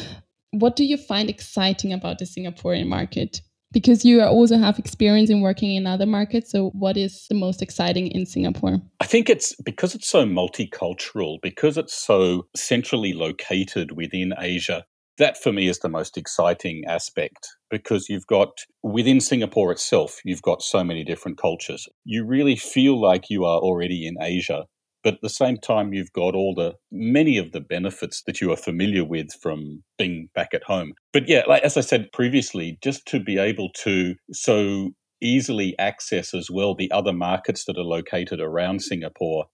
what 0.53 0.77
do 0.77 0.85
you 0.85 0.97
find 0.97 1.29
exciting 1.29 1.93
about 1.93 2.19
the 2.19 2.25
Singaporean 2.25 2.87
market? 2.87 3.43
Because 3.73 4.05
you 4.05 4.23
also 4.23 4.59
have 4.59 4.79
experience 4.79 5.31
in 5.31 5.41
working 5.41 5.75
in 5.75 5.87
other 5.87 6.07
markets. 6.07 6.51
So, 6.51 6.71
what 6.71 6.97
is 6.97 7.27
the 7.29 7.35
most 7.35 7.63
exciting 7.63 8.09
in 8.09 8.27
Singapore? 8.27 8.81
I 9.01 9.07
think 9.07 9.29
it's 9.29 9.55
because 9.63 9.95
it's 9.95 10.09
so 10.09 10.25
multicultural, 10.25 11.39
because 11.43 11.77
it's 11.77 11.95
so 11.95 12.47
centrally 12.55 13.13
located 13.13 13.93
within 13.93 14.35
Asia. 14.39 14.85
That 15.19 15.37
for 15.37 15.53
me 15.53 15.69
is 15.69 15.81
the 15.81 15.91
most 15.91 16.17
exciting 16.17 16.85
aspect 16.89 17.47
because 17.71 18.09
you've 18.09 18.27
got 18.27 18.49
within 18.83 19.21
Singapore 19.21 19.71
itself, 19.71 20.21
you've 20.25 20.43
got 20.43 20.63
so 20.63 20.83
many 20.83 21.05
different 21.05 21.39
cultures. 21.39 21.87
You 22.05 22.25
really 22.25 22.57
feel 22.57 23.01
like 23.01 23.29
you 23.29 23.45
are 23.45 23.59
already 23.59 24.07
in 24.07 24.17
Asia 24.21 24.65
but 25.03 25.15
at 25.15 25.21
the 25.23 25.29
same 25.29 25.57
time 25.57 25.93
you've 25.93 26.13
got 26.13 26.35
all 26.35 26.55
the 26.55 26.75
many 26.91 27.39
of 27.39 27.53
the 27.53 27.61
benefits 27.61 28.23
that 28.27 28.41
you 28.41 28.53
are 28.53 28.57
familiar 28.57 29.05
with 29.05 29.33
from 29.41 29.83
being 29.99 30.29
back 30.35 30.55
at 30.55 30.65
home. 30.65 30.93
But 31.13 31.29
yeah 31.29 31.43
like 31.47 31.63
as 31.63 31.77
i 31.77 31.81
said 31.81 32.11
previously 32.13 32.79
just 32.83 33.07
to 33.07 33.21
be 33.21 33.39
able 33.39 33.71
to 33.85 34.15
so 34.33 34.91
easily 35.21 35.79
access 35.79 36.35
as 36.35 36.51
well 36.51 36.75
the 36.75 36.91
other 36.91 37.13
markets 37.13 37.65
that 37.67 37.79
are 37.79 37.85
located 37.85 38.41
around 38.41 38.83
singapore 38.83 39.47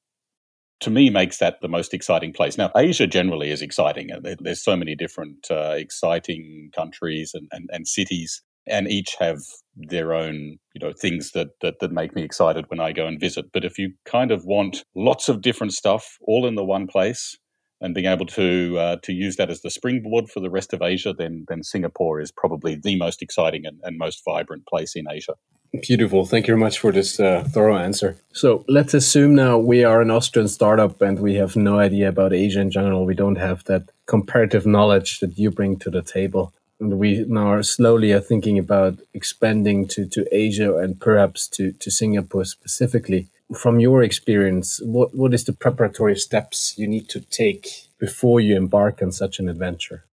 to 0.80 0.90
me 0.90 1.10
makes 1.10 1.38
that 1.38 1.56
the 1.60 1.68
most 1.68 1.92
exciting 1.92 2.32
place. 2.32 2.56
Now 2.56 2.70
asia 2.76 3.06
generally 3.06 3.50
is 3.50 3.62
exciting 3.62 4.10
there's 4.40 4.62
so 4.62 4.76
many 4.76 4.94
different 4.94 5.46
uh, 5.50 5.74
exciting 5.76 6.70
countries 6.74 7.32
and, 7.34 7.48
and, 7.50 7.68
and 7.72 7.86
cities 7.86 8.42
and 8.66 8.88
each 8.88 9.16
have 9.18 9.38
their 9.76 10.12
own 10.12 10.58
you 10.74 10.80
know 10.80 10.92
things 10.92 11.32
that, 11.32 11.48
that 11.60 11.80
that 11.80 11.92
make 11.92 12.14
me 12.14 12.22
excited 12.22 12.64
when 12.68 12.80
I 12.80 12.92
go 12.92 13.06
and 13.06 13.20
visit. 13.20 13.46
But 13.52 13.64
if 13.64 13.78
you 13.78 13.92
kind 14.04 14.30
of 14.30 14.44
want 14.44 14.84
lots 14.94 15.28
of 15.28 15.42
different 15.42 15.72
stuff 15.72 16.18
all 16.22 16.46
in 16.46 16.54
the 16.54 16.64
one 16.64 16.86
place 16.86 17.36
and 17.80 17.94
being 17.94 18.06
able 18.06 18.26
to 18.26 18.78
uh, 18.78 18.96
to 19.02 19.12
use 19.12 19.36
that 19.36 19.50
as 19.50 19.62
the 19.62 19.70
springboard 19.70 20.28
for 20.28 20.40
the 20.40 20.50
rest 20.50 20.72
of 20.72 20.82
Asia, 20.82 21.14
then 21.16 21.44
then 21.48 21.62
Singapore 21.62 22.20
is 22.20 22.32
probably 22.32 22.74
the 22.74 22.96
most 22.96 23.22
exciting 23.22 23.66
and, 23.66 23.80
and 23.82 23.98
most 23.98 24.22
vibrant 24.24 24.66
place 24.66 24.94
in 24.94 25.06
Asia. 25.10 25.34
Beautiful. 25.82 26.24
Thank 26.24 26.46
you 26.46 26.52
very 26.52 26.60
much 26.60 26.78
for 26.78 26.92
this 26.92 27.20
uh, 27.20 27.44
thorough 27.46 27.76
answer. 27.76 28.16
So 28.32 28.64
let's 28.68 28.94
assume 28.94 29.34
now 29.34 29.58
we 29.58 29.84
are 29.84 30.00
an 30.00 30.10
Austrian 30.10 30.48
startup 30.48 31.02
and 31.02 31.20
we 31.20 31.34
have 31.34 31.56
no 31.56 31.78
idea 31.78 32.08
about 32.08 32.32
Asia 32.32 32.60
in 32.60 32.70
general. 32.70 33.04
We 33.04 33.14
don't 33.14 33.36
have 33.36 33.64
that 33.64 33.90
comparative 34.06 34.64
knowledge 34.64 35.20
that 35.20 35.36
you 35.38 35.50
bring 35.50 35.78
to 35.80 35.90
the 35.90 36.00
table 36.00 36.54
and 36.80 36.98
we 36.98 37.24
now 37.28 37.48
are 37.48 37.62
slowly 37.62 38.12
are 38.12 38.20
thinking 38.20 38.58
about 38.58 38.98
expanding 39.12 39.88
to, 39.88 40.06
to 40.06 40.26
Asia 40.32 40.76
and 40.76 41.00
perhaps 41.00 41.48
to, 41.48 41.72
to 41.72 41.90
Singapore 41.90 42.44
specifically. 42.44 43.28
From 43.54 43.80
your 43.80 44.02
experience, 44.02 44.80
what, 44.84 45.14
what 45.14 45.34
is 45.34 45.44
the 45.44 45.52
preparatory 45.52 46.16
steps 46.16 46.76
you 46.76 46.86
need 46.86 47.08
to 47.08 47.20
take 47.20 47.88
before 47.98 48.40
you 48.40 48.56
embark 48.56 49.02
on 49.02 49.10
such 49.10 49.38
an 49.38 49.48
adventure? 49.48 50.04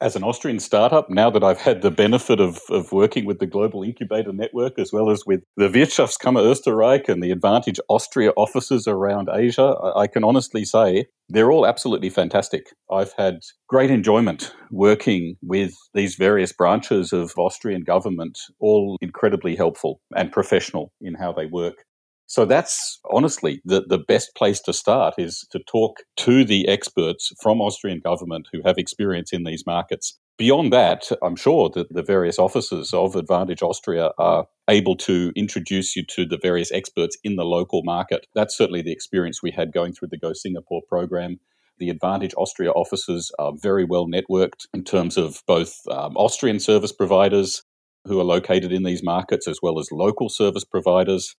As 0.00 0.14
an 0.14 0.22
Austrian 0.22 0.60
startup, 0.60 1.10
now 1.10 1.30
that 1.30 1.42
I've 1.42 1.60
had 1.60 1.82
the 1.82 1.90
benefit 1.90 2.40
of, 2.40 2.60
of 2.70 2.92
working 2.92 3.24
with 3.24 3.38
the 3.40 3.46
Global 3.46 3.82
Incubator 3.82 4.32
Network 4.32 4.78
as 4.78 4.92
well 4.92 5.10
as 5.10 5.24
with 5.26 5.42
the 5.56 5.68
Wirtschaftskammer 5.68 6.42
Österreich 6.42 7.08
and 7.08 7.22
the 7.22 7.30
Advantage 7.30 7.80
Austria 7.88 8.32
offices 8.36 8.86
around 8.86 9.28
Asia, 9.32 9.74
I 9.96 10.06
can 10.06 10.24
honestly 10.24 10.64
say 10.64 11.06
they're 11.28 11.50
all 11.50 11.66
absolutely 11.66 12.10
fantastic. 12.10 12.66
I've 12.90 13.12
had 13.18 13.40
great 13.68 13.90
enjoyment 13.90 14.52
working 14.70 15.36
with 15.42 15.74
these 15.94 16.14
various 16.14 16.52
branches 16.52 17.12
of 17.12 17.32
Austrian 17.36 17.82
government, 17.82 18.38
all 18.60 18.96
incredibly 19.00 19.56
helpful 19.56 20.00
and 20.14 20.32
professional 20.32 20.92
in 21.00 21.14
how 21.14 21.32
they 21.32 21.46
work. 21.46 21.84
So 22.28 22.44
that's 22.44 23.00
honestly 23.10 23.62
the, 23.64 23.84
the 23.88 23.98
best 23.98 24.34
place 24.36 24.60
to 24.60 24.74
start 24.74 25.14
is 25.16 25.46
to 25.50 25.60
talk 25.60 26.00
to 26.18 26.44
the 26.44 26.68
experts 26.68 27.32
from 27.42 27.62
Austrian 27.62 28.00
government 28.00 28.48
who 28.52 28.60
have 28.66 28.76
experience 28.76 29.32
in 29.32 29.44
these 29.44 29.64
markets. 29.66 30.18
Beyond 30.36 30.70
that, 30.74 31.08
I'm 31.22 31.36
sure 31.36 31.70
that 31.70 31.92
the 31.92 32.02
various 32.02 32.38
offices 32.38 32.92
of 32.92 33.16
Advantage 33.16 33.62
Austria 33.62 34.10
are 34.18 34.44
able 34.68 34.94
to 34.98 35.32
introduce 35.36 35.96
you 35.96 36.04
to 36.10 36.26
the 36.26 36.38
various 36.40 36.70
experts 36.70 37.16
in 37.24 37.36
the 37.36 37.46
local 37.46 37.82
market. 37.82 38.26
That's 38.34 38.56
certainly 38.56 38.82
the 38.82 38.92
experience 38.92 39.42
we 39.42 39.50
had 39.50 39.72
going 39.72 39.94
through 39.94 40.08
the 40.10 40.18
Go 40.18 40.34
Singapore 40.34 40.82
program. 40.86 41.40
The 41.78 41.88
Advantage 41.88 42.34
Austria 42.36 42.72
offices 42.72 43.32
are 43.38 43.54
very 43.56 43.86
well 43.86 44.06
networked 44.06 44.66
in 44.74 44.84
terms 44.84 45.16
of 45.16 45.42
both 45.46 45.74
um, 45.90 46.14
Austrian 46.18 46.60
service 46.60 46.92
providers 46.92 47.62
who 48.04 48.20
are 48.20 48.24
located 48.24 48.70
in 48.70 48.82
these 48.82 49.02
markets 49.02 49.48
as 49.48 49.60
well 49.62 49.78
as 49.78 49.90
local 49.90 50.28
service 50.28 50.64
providers 50.64 51.34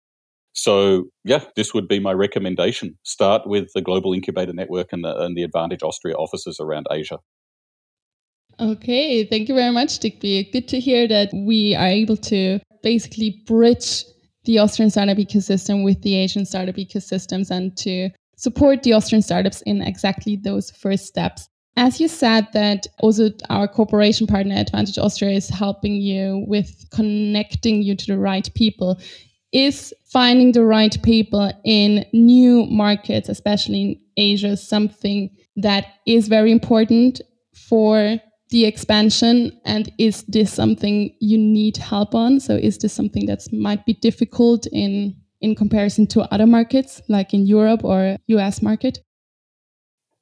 so, 0.58 1.04
yeah, 1.24 1.44
this 1.54 1.72
would 1.72 1.86
be 1.86 2.00
my 2.00 2.12
recommendation. 2.12 2.98
Start 3.04 3.46
with 3.46 3.68
the 3.76 3.80
Global 3.80 4.12
Incubator 4.12 4.52
Network 4.52 4.92
and 4.92 5.04
the, 5.04 5.16
and 5.16 5.36
the 5.36 5.44
Advantage 5.44 5.84
Austria 5.84 6.16
offices 6.16 6.58
around 6.58 6.88
Asia. 6.90 7.18
Okay, 8.58 9.24
thank 9.24 9.48
you 9.48 9.54
very 9.54 9.70
much, 9.70 10.00
Digby. 10.00 10.50
Good 10.52 10.66
to 10.66 10.80
hear 10.80 11.06
that 11.06 11.30
we 11.32 11.76
are 11.76 11.86
able 11.86 12.16
to 12.16 12.58
basically 12.82 13.40
bridge 13.46 14.02
the 14.46 14.58
Austrian 14.58 14.90
startup 14.90 15.18
ecosystem 15.18 15.84
with 15.84 16.02
the 16.02 16.16
Asian 16.16 16.44
startup 16.44 16.74
ecosystems 16.74 17.52
and 17.52 17.76
to 17.76 18.10
support 18.36 18.82
the 18.82 18.94
Austrian 18.94 19.22
startups 19.22 19.62
in 19.62 19.80
exactly 19.80 20.34
those 20.34 20.72
first 20.72 21.06
steps. 21.06 21.48
As 21.76 22.00
you 22.00 22.08
said 22.08 22.48
that 22.54 22.88
also 22.98 23.30
our 23.48 23.68
cooperation 23.68 24.26
partner 24.26 24.56
Advantage 24.56 24.98
Austria 24.98 25.30
is 25.30 25.48
helping 25.48 26.00
you 26.00 26.44
with 26.48 26.84
connecting 26.90 27.82
you 27.82 27.94
to 27.94 28.06
the 28.06 28.18
right 28.18 28.52
people 28.54 28.98
is 29.52 29.94
finding 30.12 30.52
the 30.52 30.64
right 30.64 31.00
people 31.02 31.50
in 31.64 32.04
new 32.12 32.66
markets, 32.66 33.28
especially 33.28 33.82
in 33.82 34.00
Asia, 34.16 34.56
something 34.56 35.30
that 35.56 35.86
is 36.06 36.28
very 36.28 36.52
important 36.52 37.20
for 37.54 38.18
the 38.50 38.64
expansion? 38.64 39.52
And 39.64 39.92
is 39.98 40.24
this 40.28 40.52
something 40.52 41.14
you 41.20 41.38
need 41.38 41.76
help 41.76 42.14
on? 42.14 42.40
So 42.40 42.54
is 42.54 42.78
this 42.78 42.92
something 42.92 43.26
that 43.26 43.42
might 43.52 43.84
be 43.86 43.94
difficult 43.94 44.66
in 44.72 45.14
in 45.40 45.54
comparison 45.54 46.04
to 46.04 46.22
other 46.34 46.46
markets 46.46 47.00
like 47.08 47.32
in 47.32 47.46
Europe 47.46 47.84
or 47.84 48.16
US 48.26 48.60
market? 48.60 48.98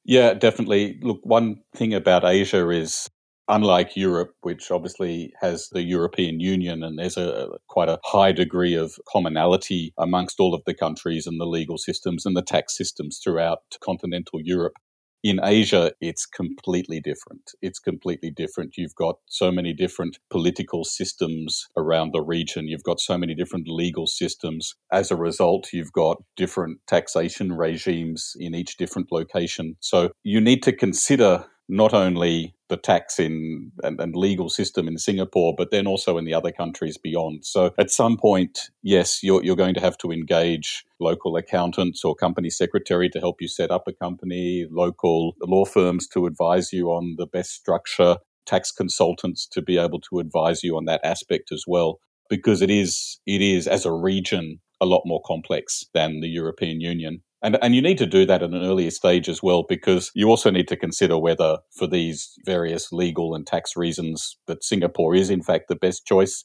Yeah, 0.04 0.34
definitely. 0.34 1.00
Look, 1.02 1.20
one 1.24 1.62
thing 1.74 1.94
about 1.94 2.24
Asia 2.24 2.68
is 2.70 3.08
unlike 3.48 3.96
Europe, 3.96 4.34
which 4.42 4.70
obviously 4.70 5.32
has 5.40 5.68
the 5.70 5.82
European 5.82 6.40
Union 6.40 6.82
and 6.82 6.98
there's 6.98 7.16
a 7.16 7.48
quite 7.68 7.88
a 7.88 8.00
high 8.04 8.32
degree 8.32 8.74
of 8.74 8.98
commonality 9.10 9.92
amongst 9.98 10.40
all 10.40 10.54
of 10.54 10.62
the 10.66 10.74
countries 10.74 11.26
and 11.26 11.40
the 11.40 11.46
legal 11.46 11.78
systems 11.78 12.26
and 12.26 12.36
the 12.36 12.42
tax 12.42 12.76
systems 12.76 13.20
throughout 13.22 13.60
continental 13.80 14.40
Europe. 14.42 14.74
In 15.22 15.40
Asia, 15.42 15.92
it's 16.00 16.24
completely 16.24 17.00
different. 17.00 17.50
It's 17.60 17.80
completely 17.80 18.30
different. 18.30 18.76
You've 18.76 18.94
got 18.94 19.16
so 19.26 19.50
many 19.50 19.72
different 19.72 20.18
political 20.30 20.84
systems 20.84 21.66
around 21.76 22.12
the 22.12 22.22
region. 22.22 22.68
You've 22.68 22.84
got 22.84 23.00
so 23.00 23.18
many 23.18 23.34
different 23.34 23.66
legal 23.66 24.06
systems. 24.06 24.76
As 24.92 25.10
a 25.10 25.16
result, 25.16 25.72
you've 25.72 25.92
got 25.92 26.22
different 26.36 26.78
taxation 26.86 27.54
regimes 27.54 28.36
in 28.38 28.54
each 28.54 28.76
different 28.76 29.10
location. 29.10 29.76
So 29.80 30.10
you 30.22 30.40
need 30.40 30.62
to 30.62 30.72
consider 30.72 31.46
not 31.68 31.92
only 31.92 32.54
the 32.68 32.76
tax 32.76 33.18
in 33.18 33.70
and, 33.82 34.00
and, 34.00 34.16
legal 34.16 34.48
system 34.48 34.88
in 34.88 34.98
Singapore, 34.98 35.54
but 35.56 35.70
then 35.70 35.86
also 35.86 36.18
in 36.18 36.24
the 36.24 36.34
other 36.34 36.50
countries 36.50 36.98
beyond. 36.98 37.44
So 37.44 37.72
at 37.78 37.90
some 37.90 38.16
point, 38.16 38.70
yes, 38.82 39.22
you're, 39.22 39.42
you're 39.44 39.56
going 39.56 39.74
to 39.74 39.80
have 39.80 39.98
to 39.98 40.10
engage 40.10 40.84
local 40.98 41.36
accountants 41.36 42.04
or 42.04 42.14
company 42.14 42.50
secretary 42.50 43.08
to 43.10 43.20
help 43.20 43.40
you 43.40 43.48
set 43.48 43.70
up 43.70 43.84
a 43.86 43.92
company, 43.92 44.66
local 44.70 45.34
law 45.42 45.64
firms 45.64 46.08
to 46.08 46.26
advise 46.26 46.72
you 46.72 46.88
on 46.88 47.14
the 47.18 47.26
best 47.26 47.52
structure, 47.52 48.16
tax 48.46 48.72
consultants 48.72 49.46
to 49.46 49.62
be 49.62 49.78
able 49.78 50.00
to 50.00 50.18
advise 50.18 50.64
you 50.64 50.76
on 50.76 50.86
that 50.86 51.00
aspect 51.04 51.52
as 51.52 51.64
well. 51.66 52.00
Because 52.28 52.62
it 52.62 52.70
is, 52.70 53.20
it 53.26 53.40
is 53.40 53.68
as 53.68 53.84
a 53.84 53.92
region 53.92 54.60
a 54.80 54.86
lot 54.86 55.02
more 55.04 55.22
complex 55.24 55.84
than 55.94 56.20
the 56.20 56.28
European 56.28 56.80
Union. 56.80 57.22
And, 57.42 57.58
and 57.62 57.74
you 57.74 57.82
need 57.82 57.98
to 57.98 58.06
do 58.06 58.24
that 58.26 58.42
at 58.42 58.50
an 58.50 58.62
earlier 58.62 58.90
stage 58.90 59.28
as 59.28 59.42
well, 59.42 59.64
because 59.68 60.10
you 60.14 60.28
also 60.28 60.50
need 60.50 60.68
to 60.68 60.76
consider 60.76 61.18
whether, 61.18 61.58
for 61.76 61.86
these 61.86 62.32
various 62.44 62.92
legal 62.92 63.34
and 63.34 63.46
tax 63.46 63.76
reasons, 63.76 64.36
that 64.46 64.64
Singapore 64.64 65.14
is 65.14 65.30
in 65.30 65.42
fact 65.42 65.68
the 65.68 65.76
best 65.76 66.06
choice. 66.06 66.44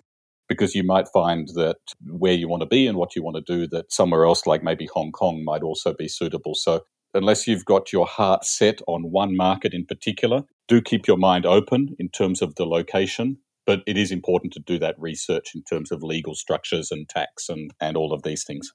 Because 0.50 0.76
you 0.76 0.84
might 0.84 1.08
find 1.14 1.48
that 1.56 1.78
where 2.08 2.34
you 2.34 2.50
want 2.50 2.60
to 2.60 2.68
be 2.68 2.86
and 2.86 2.98
what 2.98 3.16
you 3.16 3.24
want 3.24 3.38
to 3.38 3.42
do, 3.42 3.68
that 3.68 3.92
somewhere 3.92 4.26
else, 4.26 4.46
like 4.46 4.62
maybe 4.64 4.86
Hong 4.94 5.14
Kong, 5.14 5.46
might 5.46 5.64
also 5.64 5.94
be 5.94 6.10
suitable. 6.10 6.56
So, 6.56 6.82
unless 7.14 7.48
you've 7.48 7.64
got 7.64 7.94
your 7.94 8.06
heart 8.06 8.44
set 8.44 8.82
on 8.86 9.12
one 9.12 9.38
market 9.38 9.74
in 9.74 9.86
particular, 9.86 10.44
do 10.68 10.82
keep 10.82 11.08
your 11.08 11.16
mind 11.16 11.46
open 11.46 11.96
in 12.00 12.10
terms 12.10 12.42
of 12.42 12.56
the 12.56 12.66
location. 12.66 13.38
But 13.66 13.82
it 13.88 13.96
is 13.96 14.12
important 14.12 14.52
to 14.54 14.60
do 14.60 14.78
that 14.80 14.96
research 15.00 15.56
in 15.56 15.64
terms 15.64 15.90
of 15.90 16.04
legal 16.04 16.36
structures 16.36 16.92
and 16.92 17.08
tax 17.08 17.48
and, 17.48 17.72
and 17.80 17.96
all 17.96 18.12
of 18.12 18.24
these 18.24 18.44
things. 18.44 18.74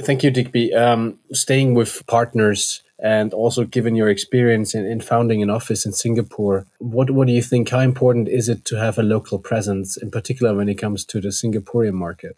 Thank 0.00 0.22
you, 0.22 0.30
Digby. 0.30 0.74
Um, 0.74 1.18
staying 1.32 1.74
with 1.74 2.06
partners 2.06 2.82
and 2.98 3.34
also 3.34 3.64
given 3.64 3.94
your 3.94 4.08
experience 4.08 4.74
in, 4.74 4.86
in 4.86 5.00
founding 5.00 5.42
an 5.42 5.50
office 5.50 5.84
in 5.84 5.92
Singapore, 5.92 6.66
what, 6.78 7.10
what 7.10 7.26
do 7.26 7.32
you 7.32 7.42
think? 7.42 7.68
How 7.68 7.80
important 7.80 8.28
is 8.28 8.48
it 8.48 8.64
to 8.66 8.76
have 8.76 8.98
a 8.98 9.02
local 9.02 9.38
presence, 9.38 9.96
in 9.96 10.10
particular 10.10 10.54
when 10.54 10.68
it 10.68 10.76
comes 10.76 11.04
to 11.06 11.20
the 11.20 11.28
Singaporean 11.28 11.94
market? 11.94 12.36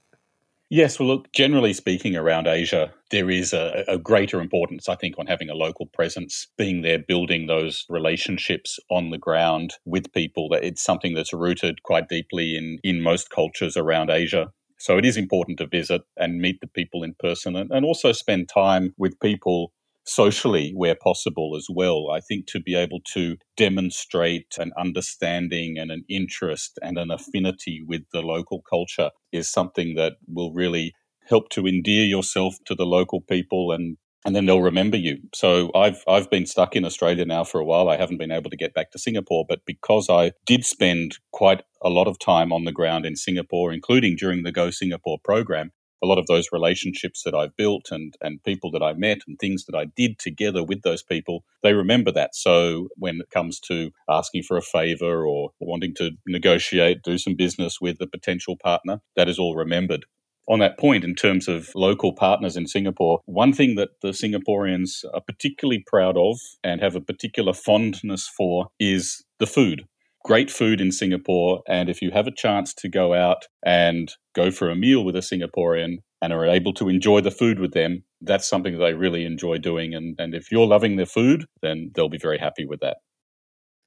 Yes, 0.70 0.99
well, 0.99 1.08
look, 1.08 1.30
generally 1.32 1.75
speaking, 1.75 2.16
around 2.16 2.46
Asia, 2.46 2.92
there 3.11 3.30
is 3.30 3.52
a, 3.52 3.84
a, 3.87 3.99
greater 3.99 4.40
importance, 4.40 4.88
I 4.88 4.96
think, 4.96 5.16
on 5.18 5.26
having 5.26 5.50
a 5.50 5.54
local 5.54 5.87
presence, 5.87 6.49
being 6.56 6.82
there, 6.82 6.99
building 6.99 7.46
those 7.46 7.85
relationships 7.88 8.81
on 8.90 9.11
the 9.11 9.18
ground 9.18 9.74
with 9.85 10.12
people. 10.12 10.48
That 10.48 10.64
it's 10.64 10.83
something 10.83 11.14
that's 11.14 11.35
rooted 11.35 11.83
quite 11.83 12.09
deeply 12.09 12.57
in 12.57 12.78
in 12.83 13.02
most 13.02 13.31
cultures 13.31 13.76
around 13.76 14.11
Asia. 14.11 14.52
So 14.85 14.99
it 14.99 15.07
is 15.07 15.16
important 15.16 15.57
to 15.61 15.66
visit 15.66 16.03
and 16.18 16.42
meet 16.42 16.61
the 16.61 16.66
people 16.66 17.03
in 17.05 17.14
person 17.18 17.57
and, 17.57 17.70
and 17.70 17.87
also 17.87 18.12
spend 18.12 18.51
time 18.51 18.92
with 18.99 19.18
people 19.18 19.73
socially 20.05 20.75
where 20.77 20.94
possible 20.94 21.57
as 21.57 21.68
well. 21.70 22.11
I 22.11 22.20
think 22.20 22.47
to 22.49 22.61
be 22.61 22.75
able 22.75 23.01
to 23.14 23.38
demonstrate 23.57 24.59
an 24.59 24.73
understanding 24.77 25.79
and 25.79 25.90
an 25.90 26.05
interest 26.11 26.79
and 26.83 26.99
an 26.99 27.11
affinity 27.11 27.81
with 27.83 28.03
the 28.12 28.20
local 28.20 28.61
culture 28.68 29.11
is 29.33 29.51
something 29.51 29.94
that 29.94 30.16
will 30.29 30.53
really 30.53 30.92
help 31.31 31.49
to 31.53 31.66
endear 31.66 32.05
yourself 32.05 32.57
to 32.66 32.75
the 32.75 32.85
local 32.85 33.23
people 33.23 33.73
and 33.73 33.97
and 34.24 34.34
then 34.34 34.46
they'll 34.46 34.62
remember 34.62 34.96
you. 34.96 35.18
So 35.34 35.70
I've 35.74 36.02
I've 36.08 36.30
been 36.30 36.46
stuck 36.46 36.76
in 36.76 36.84
Australia 36.84 37.24
now 37.24 37.44
for 37.44 37.60
a 37.60 37.64
while. 37.64 37.88
I 37.88 37.96
haven't 37.96 38.18
been 38.18 38.32
able 38.32 38.50
to 38.50 38.56
get 38.56 38.74
back 38.74 38.90
to 38.92 38.98
Singapore, 38.98 39.44
but 39.48 39.66
because 39.66 40.08
I 40.10 40.32
did 40.46 40.64
spend 40.64 41.18
quite 41.32 41.62
a 41.82 41.90
lot 41.90 42.08
of 42.08 42.18
time 42.18 42.52
on 42.52 42.64
the 42.64 42.72
ground 42.72 43.06
in 43.06 43.16
Singapore, 43.16 43.72
including 43.72 44.16
during 44.16 44.42
the 44.42 44.52
Go 44.52 44.70
Singapore 44.70 45.18
program, 45.24 45.72
a 46.02 46.06
lot 46.06 46.18
of 46.18 46.26
those 46.26 46.48
relationships 46.52 47.22
that 47.24 47.34
I've 47.34 47.56
built 47.56 47.88
and 47.90 48.14
and 48.22 48.42
people 48.44 48.70
that 48.72 48.82
I 48.82 48.94
met 48.94 49.20
and 49.26 49.38
things 49.38 49.66
that 49.66 49.76
I 49.76 49.87
did 49.96 50.18
together 50.18 50.64
with 50.64 50.82
those 50.82 51.02
people, 51.02 51.44
they 51.62 51.74
remember 51.74 52.12
that. 52.12 52.34
So 52.34 52.88
when 52.96 53.20
it 53.20 53.30
comes 53.30 53.60
to 53.60 53.90
asking 54.08 54.44
for 54.44 54.56
a 54.56 54.62
favor 54.62 55.26
or 55.26 55.50
wanting 55.60 55.94
to 55.96 56.12
negotiate, 56.26 57.02
do 57.02 57.18
some 57.18 57.37
business 57.37 57.80
with 57.80 58.00
a 58.00 58.06
potential 58.06 58.56
partner, 58.62 59.00
that 59.16 59.28
is 59.28 59.38
all 59.38 59.56
remembered 59.56 60.06
on 60.48 60.59
that 60.61 60.78
point, 60.78 61.04
in 61.04 61.14
terms 61.14 61.48
of 61.48 61.70
local 61.74 62.12
partners 62.12 62.57
in 62.57 62.66
Singapore, 62.66 63.20
one 63.26 63.52
thing 63.52 63.74
that 63.76 63.90
the 64.02 64.11
Singaporeans 64.11 65.04
are 65.14 65.20
particularly 65.20 65.85
proud 65.87 66.16
of 66.16 66.38
and 66.62 66.80
have 66.80 66.94
a 66.94 67.00
particular 67.00 67.52
fondness 67.52 68.28
for 68.28 68.68
is 68.78 69.24
the 69.38 69.46
food. 69.46 69.87
Great 70.24 70.50
food 70.50 70.80
in 70.80 70.90
Singapore. 70.90 71.62
And 71.68 71.88
if 71.88 72.00
you 72.00 72.11
have 72.11 72.26
a 72.26 72.35
chance 72.35 72.72
to 72.74 72.88
go 72.88 73.14
out 73.14 73.46
and 73.64 74.12
go 74.35 74.50
for 74.50 74.70
a 74.70 74.76
meal 74.76 75.04
with 75.04 75.16
a 75.16 75.20
Singaporean 75.20 75.98
and 76.22 76.33
are 76.33 76.46
able 76.46 76.72
to 76.74 76.88
enjoy 76.88 77.20
the 77.20 77.30
food 77.30 77.59
with 77.59 77.72
them, 77.72 78.04
that's 78.22 78.48
something 78.48 78.78
that 78.78 78.85
they 78.85 78.94
really 78.94 79.26
enjoy 79.26 79.59
doing. 79.59 79.94
And, 79.94 80.14
and 80.18 80.35
if 80.35 80.50
you're 80.50 80.66
loving 80.66 80.96
their 80.96 81.07
food, 81.07 81.44
then 81.61 81.90
they'll 81.94 82.09
be 82.09 82.18
very 82.18 82.38
happy 82.38 82.64
with 82.64 82.80
that. 82.80 82.98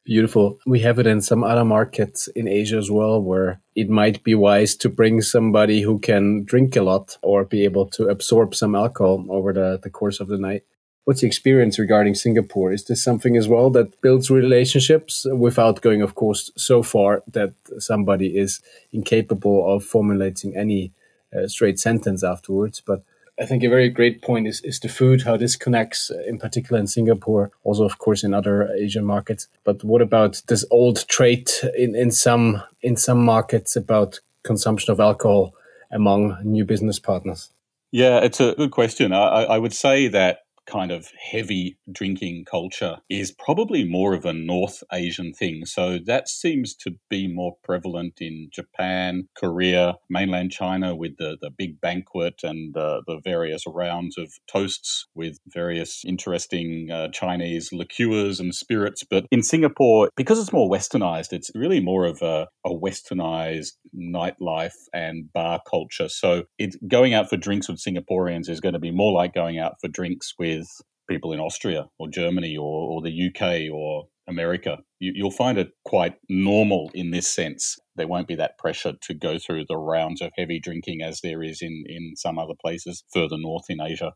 Beautiful. 0.08 0.58
We 0.65 0.80
have 0.80 1.00
it 1.00 1.06
in 1.06 1.20
some 1.20 1.43
other 1.43 1.65
markets 1.65 2.30
in 2.30 2.48
Asia 2.48 2.78
as 2.78 2.89
well, 2.89 3.22
where 3.22 3.60
it 3.76 3.89
might 3.89 4.24
be 4.24 4.36
wise 4.36 4.74
to 4.78 4.88
bring 4.88 5.22
somebody 5.22 5.82
who 5.82 6.00
can 6.00 6.46
drink 6.46 6.78
a 6.78 6.82
lot 6.82 7.17
or 7.22 7.43
be 7.43 7.65
able 7.65 7.88
to 7.88 8.08
absorb 8.08 8.56
some 8.56 8.74
alcohol 8.74 9.26
over 9.28 9.52
the, 9.52 9.78
the 9.84 9.89
course 9.89 10.22
of 10.22 10.30
the 10.30 10.38
night. 10.38 10.63
What's 11.04 11.20
the 11.20 11.28
experience 11.28 11.78
regarding 11.78 12.15
Singapore? 12.15 12.72
Is 12.72 12.86
this 12.86 13.04
something 13.04 13.36
as 13.36 13.50
well 13.50 13.70
that 13.72 14.00
builds 14.00 14.32
relationships 14.32 15.26
without 15.30 15.82
going, 15.82 16.02
of 16.02 16.15
course, 16.15 16.52
so 16.56 16.84
far 16.84 17.22
that 17.34 17.54
somebody 17.78 18.38
is 18.38 18.62
incapable 18.93 19.70
of 19.70 19.84
formulating 19.84 20.56
any 20.56 20.93
uh, 21.38 21.50
straight 21.50 21.80
sentence 21.82 22.24
afterwards? 22.24 22.80
But 22.80 23.04
I 23.39 23.45
think 23.45 23.63
a 23.63 23.69
very 23.69 23.89
great 23.89 24.21
point 24.21 24.47
is, 24.47 24.62
is 24.62 24.80
the 24.80 24.89
food, 24.89 25.21
how 25.21 25.38
this 25.38 25.56
connects, 25.56 26.10
uh, 26.10 26.23
in 26.28 26.39
particular 26.39 26.80
in 26.80 26.88
Singapore, 26.88 27.52
also, 27.63 27.84
of 27.84 28.00
course, 28.00 28.23
in 28.23 28.34
other 28.34 28.67
Asian 28.73 29.06
markets. 29.06 29.47
But 29.63 29.84
what 29.84 30.02
about 30.02 30.41
this 30.47 30.65
old 30.71 31.08
trait 31.08 31.63
in, 31.78 31.95
in 31.95 32.12
some 32.12 32.63
in 32.82 32.95
some 32.95 33.23
markets 33.23 33.76
about 33.76 34.19
consumption 34.43 34.91
of 34.91 35.00
alcohol 35.00 35.54
among 35.91 36.38
new 36.43 36.65
business 36.65 37.00
partners? 37.00 37.52
Yeah, 37.91 38.19
it's 38.19 38.39
a 38.39 38.56
good 38.56 38.71
question. 38.71 39.13
I, 39.13 39.43
I 39.43 39.58
would 39.58 39.73
say 39.73 40.08
that 40.10 40.39
kind 40.67 40.91
of 40.91 41.08
heavy 41.32 41.77
drinking 41.91 42.45
culture 42.49 42.97
is 43.10 43.32
probably 43.32 43.84
more 43.84 44.13
of 44.13 44.25
a 44.25 44.34
North 44.34 44.84
Asian 44.93 45.34
thing. 45.34 45.65
So 45.65 45.97
that 46.06 46.30
seems 46.30 46.75
to 46.75 46.91
be 47.10 47.27
more 47.27 47.56
prevalent 47.63 48.15
in 48.19 48.49
Japan, 48.51 49.27
Korea, 49.36 49.95
mainland 50.10 50.51
China 50.51 50.95
with 50.95 51.17
the, 51.17 51.38
the 51.41 51.49
big 51.49 51.80
banquet 51.82 52.41
and 52.43 52.75
uh, 52.75 53.01
the 53.08 53.19
various 53.23 53.63
rounds 53.67 54.17
of 54.17 54.32
toasts 54.51 55.08
with 55.15 55.38
various 55.47 56.03
interesting 56.06 56.89
uh, 56.91 57.08
Chinese 57.10 57.71
liqueurs 57.71 58.39
and 58.39 58.53
spirits. 58.53 59.03
But 59.10 59.25
in 59.32 59.43
Singapore, 59.43 60.10
because 60.15 60.39
it's 60.39 60.53
more 60.53 60.69
westernized, 60.69 61.32
it's 61.32 61.51
really 61.56 61.80
more 61.80 62.06
of 62.06 62.21
a, 62.21 62.47
a 62.65 62.69
westernized 62.69 63.73
nightlife 63.95 64.75
and 64.93 65.32
bar 65.34 65.62
culture. 65.69 66.10
So 66.10 66.43
it's 66.58 66.77
going 66.88 67.13
out 67.13 67.30
for 67.30 67.38
drinks 67.38 67.69
with 67.69 67.80
Singaporeans 67.80 68.49
is 68.49 68.60
going 68.60 68.73
to 68.73 68.80
be 68.80 68.91
more 68.91 69.13
like 69.13 69.34
going 69.34 69.60
out 69.60 69.75
for 69.82 69.88
drinks 69.88 70.34
with 70.38 70.57
with 70.58 70.67
people 71.10 71.34
in 71.34 71.39
Austria 71.39 71.86
or 72.00 72.10
Germany 72.10 72.58
or, 72.58 72.91
or 72.91 73.02
the 73.02 73.28
UK 73.28 73.74
or 73.74 74.08
America. 74.28 74.78
You, 75.00 75.24
will 75.24 75.32
find 75.32 75.58
it 75.58 75.70
quite 75.86 76.15
normal 76.30 76.91
in 76.93 77.12
this 77.12 77.28
sense. 77.28 77.78
There 77.96 78.08
won't 78.08 78.28
be 78.28 78.36
that 78.36 78.58
pressure 78.58 78.93
to 79.02 79.13
go 79.13 79.38
through 79.39 79.65
the 79.67 79.78
rounds 79.78 80.22
of 80.22 80.32
heavy 80.38 80.60
drinking 80.60 81.02
as 81.02 81.22
there 81.22 81.41
is 81.41 81.62
in, 81.62 81.84
in 81.88 82.13
some 82.15 82.38
other 82.38 82.54
places 82.62 83.04
further 83.13 83.38
north 83.38 83.65
in 83.70 83.80
Asia. 83.82 84.13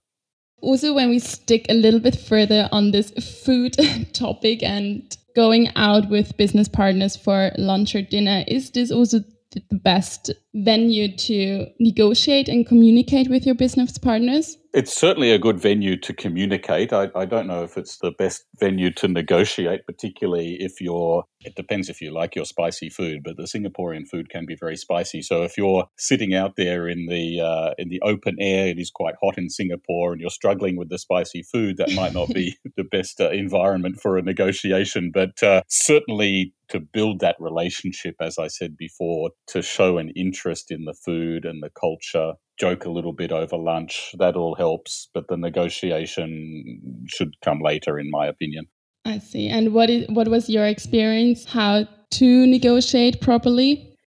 Also, 0.62 0.94
when 0.94 1.10
we 1.10 1.18
stick 1.18 1.66
a 1.70 1.74
little 1.74 2.00
bit 2.00 2.16
further 2.16 2.70
on 2.72 2.92
this 2.92 3.12
food 3.44 3.76
topic 4.14 4.62
and 4.62 5.18
going 5.36 5.70
out 5.76 6.10
with 6.10 6.38
business 6.38 6.68
partners 6.68 7.16
for 7.16 7.52
lunch 7.58 7.96
or 7.96 8.02
dinner, 8.02 8.44
is 8.48 8.70
this 8.72 8.92
also 8.92 9.22
the 9.52 9.76
best 9.76 10.32
venue 10.54 11.16
to 11.16 11.68
negotiate 11.80 12.48
and 12.48 12.68
communicate 12.68 13.30
with 13.30 13.46
your 13.46 13.56
business 13.56 13.98
partners? 13.98 14.58
It's 14.74 14.94
certainly 14.94 15.32
a 15.32 15.40
good 15.40 15.60
venue 15.60 15.98
to 16.00 16.14
communicate. 16.14 16.94
I, 16.94 17.10
I, 17.14 17.26
don't 17.26 17.48
know 17.48 17.64
if 17.64 17.78
it's 17.78 17.98
the 17.98 18.12
best 18.12 18.46
venue 18.58 18.90
to 18.94 19.10
negotiate, 19.10 19.86
particularly 19.86 20.58
if 20.62 20.80
you're, 20.80 21.26
it 21.42 21.56
depends 21.56 21.90
if 21.90 22.00
you 22.00 22.12
like 22.12 22.38
your 22.38 22.46
spicy 22.46 22.90
food, 22.90 23.20
but 23.22 23.36
the 23.36 23.44
Singaporean 23.44 24.08
food 24.10 24.30
can 24.30 24.46
be 24.46 24.56
very 24.58 24.78
spicy. 24.78 25.22
So 25.22 25.44
if 25.44 25.58
you're 25.58 25.88
sitting 25.98 26.34
out 26.34 26.56
there 26.56 26.88
in 26.88 27.08
the, 27.08 27.42
uh, 27.42 27.74
in 27.78 27.90
the 27.90 28.02
open 28.02 28.38
air, 28.40 28.68
it 28.68 28.80
is 28.80 28.92
quite 28.92 29.16
hot 29.22 29.38
in 29.38 29.50
Singapore 29.50 30.14
and 30.14 30.22
you're 30.22 30.30
struggling 30.30 30.78
with 30.78 30.90
the 30.90 30.98
spicy 30.98 31.44
food, 31.44 31.76
that 31.76 31.92
might 31.92 32.14
not 32.14 32.30
be 32.30 32.56
the 32.78 32.86
best 32.86 33.20
uh, 33.20 33.30
environment 33.30 34.00
for 34.02 34.18
a 34.18 34.22
negotiation. 34.22 35.12
But 35.14 35.44
uh, 35.44 35.64
certainly 35.68 36.54
to 36.72 36.80
build 36.80 37.20
that 37.20 37.36
relationship, 37.40 38.16
as 38.20 38.38
I 38.38 38.48
said 38.48 38.76
before, 38.78 39.32
to 39.48 39.62
show 39.62 39.98
an 39.98 40.10
interest 40.16 40.72
in 40.72 40.86
the 40.86 40.94
food 40.94 41.46
and 41.46 41.62
the 41.62 41.70
culture, 41.80 42.34
joke 42.60 42.86
a 42.86 42.90
little 42.90 43.14
bit 43.14 43.32
over 43.32 43.58
lunch, 43.58 44.14
that 44.18 44.36
all 44.36 44.56
helps. 44.56 45.10
But 45.14 45.28
the 45.28 45.38
negotiation 45.38 47.06
should 47.08 47.34
come 47.44 47.60
later, 47.62 48.00
in 48.00 48.10
my 48.10 48.28
opinion. 48.28 48.66
I 49.06 49.20
see. 49.20 49.48
And 49.48 49.74
what 49.74 49.90
is 49.90 50.06
what 50.10 50.28
was 50.28 50.50
your 50.50 50.66
experience? 50.66 51.46
How 51.46 51.88
to 52.12 52.48
negotiate 52.48 53.22
properly? 53.22 53.98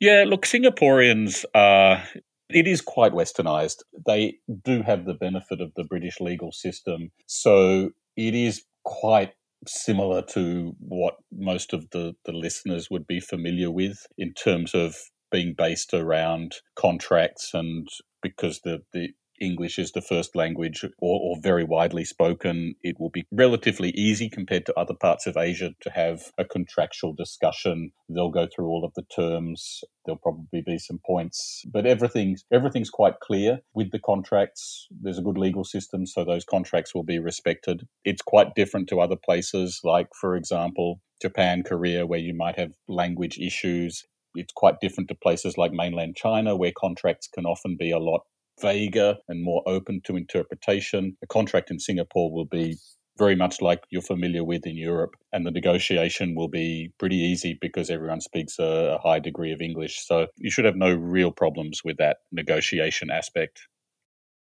Yeah, 0.00 0.24
look, 0.26 0.44
Singaporeans 0.44 1.44
are. 1.54 2.02
It 2.48 2.68
is 2.68 2.80
quite 2.80 3.12
westernized. 3.12 3.78
They 4.06 4.36
do 4.62 4.82
have 4.82 5.04
the 5.04 5.14
benefit 5.14 5.60
of 5.60 5.72
the 5.74 5.82
British 5.82 6.20
legal 6.20 6.52
system. 6.52 7.10
So 7.26 7.90
it 8.16 8.36
is 8.36 8.62
quite 8.84 9.32
similar 9.66 10.22
to 10.22 10.74
what 10.78 11.14
most 11.32 11.72
of 11.72 11.90
the, 11.90 12.14
the 12.24 12.32
listeners 12.32 12.88
would 12.90 13.06
be 13.06 13.20
familiar 13.20 13.70
with 13.70 14.06
in 14.18 14.32
terms 14.32 14.74
of 14.74 14.96
being 15.30 15.54
based 15.56 15.92
around 15.92 16.56
contracts 16.76 17.50
and 17.52 17.88
because 18.22 18.60
the, 18.64 18.80
the 18.92 19.10
English 19.40 19.78
is 19.78 19.92
the 19.92 20.00
first 20.00 20.34
language 20.34 20.84
or, 20.98 21.20
or, 21.20 21.36
very 21.40 21.64
widely 21.64 22.04
spoken, 22.04 22.74
it 22.82 22.98
will 22.98 23.10
be 23.10 23.26
relatively 23.30 23.90
easy 23.90 24.28
compared 24.28 24.66
to 24.66 24.78
other 24.78 24.94
parts 24.94 25.26
of 25.26 25.36
Asia 25.36 25.72
to 25.80 25.90
have 25.90 26.32
a 26.38 26.44
contractual 26.44 27.12
discussion. 27.12 27.92
They'll 28.08 28.30
go 28.30 28.46
through 28.46 28.66
all 28.66 28.84
of 28.84 28.94
the 28.94 29.02
terms. 29.02 29.82
There'll 30.04 30.18
probably 30.18 30.62
be 30.64 30.78
some 30.78 31.00
points, 31.04 31.64
but 31.72 31.86
everything's 31.86 32.44
everything's 32.52 32.90
quite 32.90 33.20
clear 33.20 33.60
with 33.74 33.90
the 33.92 33.98
contracts. 33.98 34.86
There's 34.90 35.18
a 35.18 35.22
good 35.22 35.38
legal 35.38 35.64
system, 35.64 36.06
so 36.06 36.24
those 36.24 36.44
contracts 36.44 36.94
will 36.94 37.04
be 37.04 37.18
respected. 37.18 37.86
It's 38.04 38.22
quite 38.22 38.54
different 38.54 38.88
to 38.88 39.00
other 39.00 39.16
places, 39.16 39.80
like 39.84 40.08
for 40.20 40.36
example, 40.36 41.00
Japan, 41.20 41.62
Korea, 41.62 42.06
where 42.06 42.18
you 42.18 42.34
might 42.34 42.58
have 42.58 42.72
language 42.88 43.38
issues 43.38 44.04
it's 44.36 44.52
quite 44.52 44.80
different 44.80 45.08
to 45.08 45.14
places 45.14 45.56
like 45.56 45.72
mainland 45.72 46.14
China, 46.16 46.54
where 46.54 46.72
contracts 46.76 47.26
can 47.26 47.46
often 47.46 47.76
be 47.76 47.90
a 47.90 47.98
lot 47.98 48.22
vaguer 48.60 49.16
and 49.28 49.42
more 49.42 49.62
open 49.66 50.00
to 50.04 50.16
interpretation. 50.16 51.16
A 51.22 51.26
contract 51.26 51.70
in 51.70 51.78
Singapore 51.78 52.32
will 52.32 52.46
be 52.46 52.76
very 53.18 53.34
much 53.34 53.60
like 53.60 53.84
you're 53.90 54.02
familiar 54.02 54.44
with 54.44 54.66
in 54.66 54.76
Europe, 54.76 55.16
and 55.32 55.46
the 55.46 55.50
negotiation 55.50 56.34
will 56.34 56.48
be 56.48 56.92
pretty 56.98 57.16
easy 57.16 57.56
because 57.60 57.90
everyone 57.90 58.20
speaks 58.20 58.58
a, 58.58 58.98
high 59.02 59.18
degree 59.18 59.52
of 59.52 59.60
English. 59.60 60.04
So 60.06 60.26
you 60.36 60.50
should 60.50 60.64
have 60.64 60.76
no 60.76 60.92
real 60.92 61.30
problems 61.30 61.82
with 61.84 61.96
that 61.98 62.18
negotiation 62.32 63.10
aspect. 63.10 63.68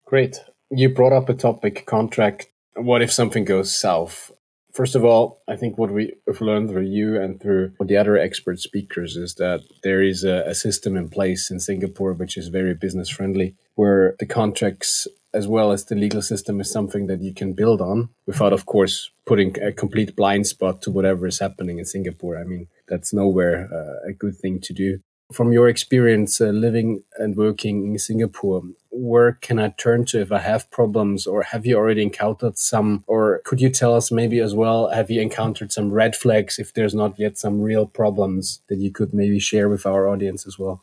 Great. 0.07 0.41
You 0.71 0.89
brought 0.89 1.13
up 1.13 1.29
a 1.29 1.35
topic 1.35 1.87
contract. 1.87 2.49
What 2.77 3.03
if 3.03 3.13
something 3.13 3.45
goes 3.45 3.79
south? 3.79 4.31
First 4.73 4.95
of 4.95 5.05
all, 5.05 5.43
I 5.49 5.57
think 5.57 5.79
what 5.79 5.91
we 5.91 6.13
have 6.27 6.43
learned 6.43 6.69
through 6.69 6.85
you 6.85 7.21
and 7.21 7.41
through 7.41 7.73
the 7.81 7.97
other 7.97 8.19
expert 8.19 8.61
speakers 8.61 9.17
is 9.17 9.35
that 9.37 9.63
there 9.83 10.03
is 10.03 10.23
a, 10.23 10.45
a 10.47 10.55
system 10.55 10.97
in 10.97 11.09
place 11.09 11.51
in 11.51 11.61
Singapore 11.61 12.13
which 12.13 12.37
is 12.37 12.49
very 12.49 12.75
business 12.75 13.09
friendly, 13.09 13.57
where 13.77 14.17
the 14.19 14.27
contracts 14.27 15.07
as 15.33 15.47
well 15.47 15.71
as 15.71 15.85
the 15.85 15.95
legal 15.95 16.23
system 16.23 16.61
is 16.61 16.71
something 16.71 17.07
that 17.09 17.21
you 17.21 17.33
can 17.33 17.53
build 17.53 17.81
on 17.83 18.09
without, 18.27 18.55
of 18.55 18.65
course, 18.65 19.11
putting 19.27 19.61
a 19.63 19.71
complete 19.71 20.17
blind 20.17 20.47
spot 20.47 20.81
to 20.81 20.91
whatever 20.91 21.27
is 21.27 21.39
happening 21.39 21.79
in 21.79 21.85
Singapore. 21.85 22.39
I 22.39 22.45
mean, 22.45 22.69
that's 22.89 23.13
nowhere 23.13 23.69
uh, 23.71 24.09
a 24.09 24.13
good 24.15 24.37
thing 24.37 24.61
to 24.61 24.73
do. 24.73 25.01
From 25.33 25.53
your 25.53 25.69
experience 25.69 26.41
uh, 26.41 26.47
living 26.47 27.03
and 27.19 27.37
working 27.37 27.85
in 27.85 27.99
Singapore, 27.99 28.63
where 28.91 29.33
can 29.33 29.59
I 29.59 29.75
turn 29.77 30.07
to 30.07 30.21
if 30.21 30.33
I 30.33 30.39
have 30.39 30.71
problems, 30.71 31.27
or 31.27 31.43
have 31.43 31.67
you 31.67 31.77
already 31.77 32.03
encountered 32.03 32.57
some? 32.57 33.05
Or 33.07 33.43
could 33.45 33.61
you 33.61 33.69
tell 33.69 33.95
us 33.95 34.11
maybe 34.11 34.39
as 34.39 34.55
well, 34.55 34.89
have 34.89 35.11
you 35.11 35.21
encountered 35.21 35.71
some 35.71 35.91
red 35.91 36.17
flags 36.17 36.59
if 36.59 36.73
there's 36.73 36.95
not 36.95 37.19
yet 37.19 37.37
some 37.37 37.61
real 37.61 37.87
problems 37.87 38.63
that 38.69 38.79
you 38.79 38.91
could 38.91 39.13
maybe 39.13 39.41
share 39.41 39.69
with 39.69 39.85
our 39.85 40.09
audience 40.09 40.47
as 40.47 40.59
well? 40.59 40.83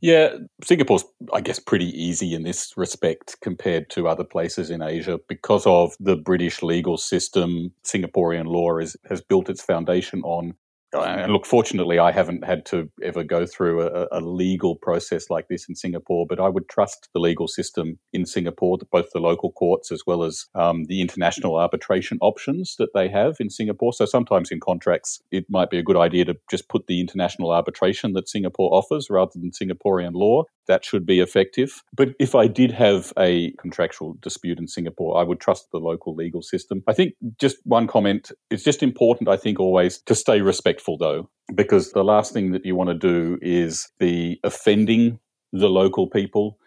Yeah, 0.00 0.36
Singapore's, 0.64 1.04
I 1.32 1.42
guess, 1.42 1.58
pretty 1.58 1.88
easy 1.90 2.34
in 2.34 2.42
this 2.42 2.72
respect 2.76 3.36
compared 3.42 3.90
to 3.90 4.08
other 4.08 4.24
places 4.24 4.70
in 4.70 4.80
Asia 4.80 5.20
because 5.28 5.66
of 5.66 5.92
the 6.00 6.16
British 6.16 6.62
legal 6.62 6.96
system. 6.96 7.72
Singaporean 7.84 8.46
law 8.46 8.78
is, 8.78 8.96
has 9.10 9.20
built 9.20 9.50
its 9.50 9.62
foundation 9.62 10.22
on 10.22 10.54
and 10.92 11.32
look, 11.32 11.46
fortunately, 11.46 11.98
I 11.98 12.12
haven't 12.12 12.44
had 12.44 12.66
to 12.66 12.90
ever 13.02 13.22
go 13.22 13.46
through 13.46 13.82
a, 13.82 14.08
a, 14.10 14.20
legal 14.20 14.76
process 14.76 15.30
like 15.30 15.48
this 15.48 15.68
in 15.68 15.74
Singapore, 15.74 16.26
but 16.28 16.40
I 16.40 16.48
would 16.48 16.68
trust 16.68 17.08
the 17.14 17.20
legal 17.20 17.46
system 17.48 17.98
in 18.12 18.26
Singapore, 18.26 18.78
both 18.90 19.10
the 19.12 19.20
local 19.20 19.52
courts 19.52 19.92
as 19.92 20.02
well 20.06 20.24
as 20.24 20.46
um, 20.54 20.84
the 20.84 21.00
international 21.00 21.56
arbitration 21.56 22.18
options 22.20 22.74
that 22.78 22.92
they 22.94 23.08
have 23.08 23.36
in 23.40 23.50
Singapore. 23.50 23.92
So 23.92 24.04
sometimes 24.04 24.50
in 24.50 24.60
contracts, 24.60 25.20
it 25.30 25.46
might 25.48 25.70
be 25.70 25.78
a 25.78 25.82
good 25.82 25.96
idea 25.96 26.24
to 26.26 26.36
just 26.50 26.68
put 26.68 26.86
the 26.86 27.00
international 27.00 27.52
arbitration 27.52 28.12
that 28.14 28.28
Singapore 28.28 28.72
offers 28.72 29.08
rather 29.10 29.32
than 29.34 29.50
Singaporean 29.50 30.12
law 30.14 30.44
that 30.70 30.84
should 30.84 31.04
be 31.04 31.18
effective. 31.18 31.82
But 31.92 32.10
if 32.20 32.36
I 32.36 32.46
did 32.46 32.70
have 32.70 33.12
a 33.18 33.50
contractual 33.60 34.16
dispute 34.22 34.60
in 34.60 34.68
Singapore, 34.68 35.18
I 35.18 35.24
would 35.24 35.40
trust 35.40 35.66
the 35.72 35.78
local 35.78 36.14
legal 36.14 36.42
system. 36.42 36.84
I 36.86 36.92
think 36.92 37.14
just 37.40 37.56
one 37.64 37.88
comment 37.88 38.30
it's 38.50 38.62
just 38.62 38.82
important, 38.82 39.28
I 39.28 39.36
think, 39.36 39.58
always 39.58 40.00
to 40.02 40.14
stay 40.14 40.40
respectful, 40.40 40.70
though, 40.98 41.28
because 41.54 41.92
the 41.92 42.04
last 42.04 42.32
thing 42.32 42.52
that 42.52 42.64
you 42.64 42.76
want 42.76 42.90
to 42.90 42.94
do 42.94 43.38
is 43.42 43.88
be 43.98 44.40
offending 44.44 45.18
the 45.52 45.68
local 45.68 46.08
people 46.08 46.58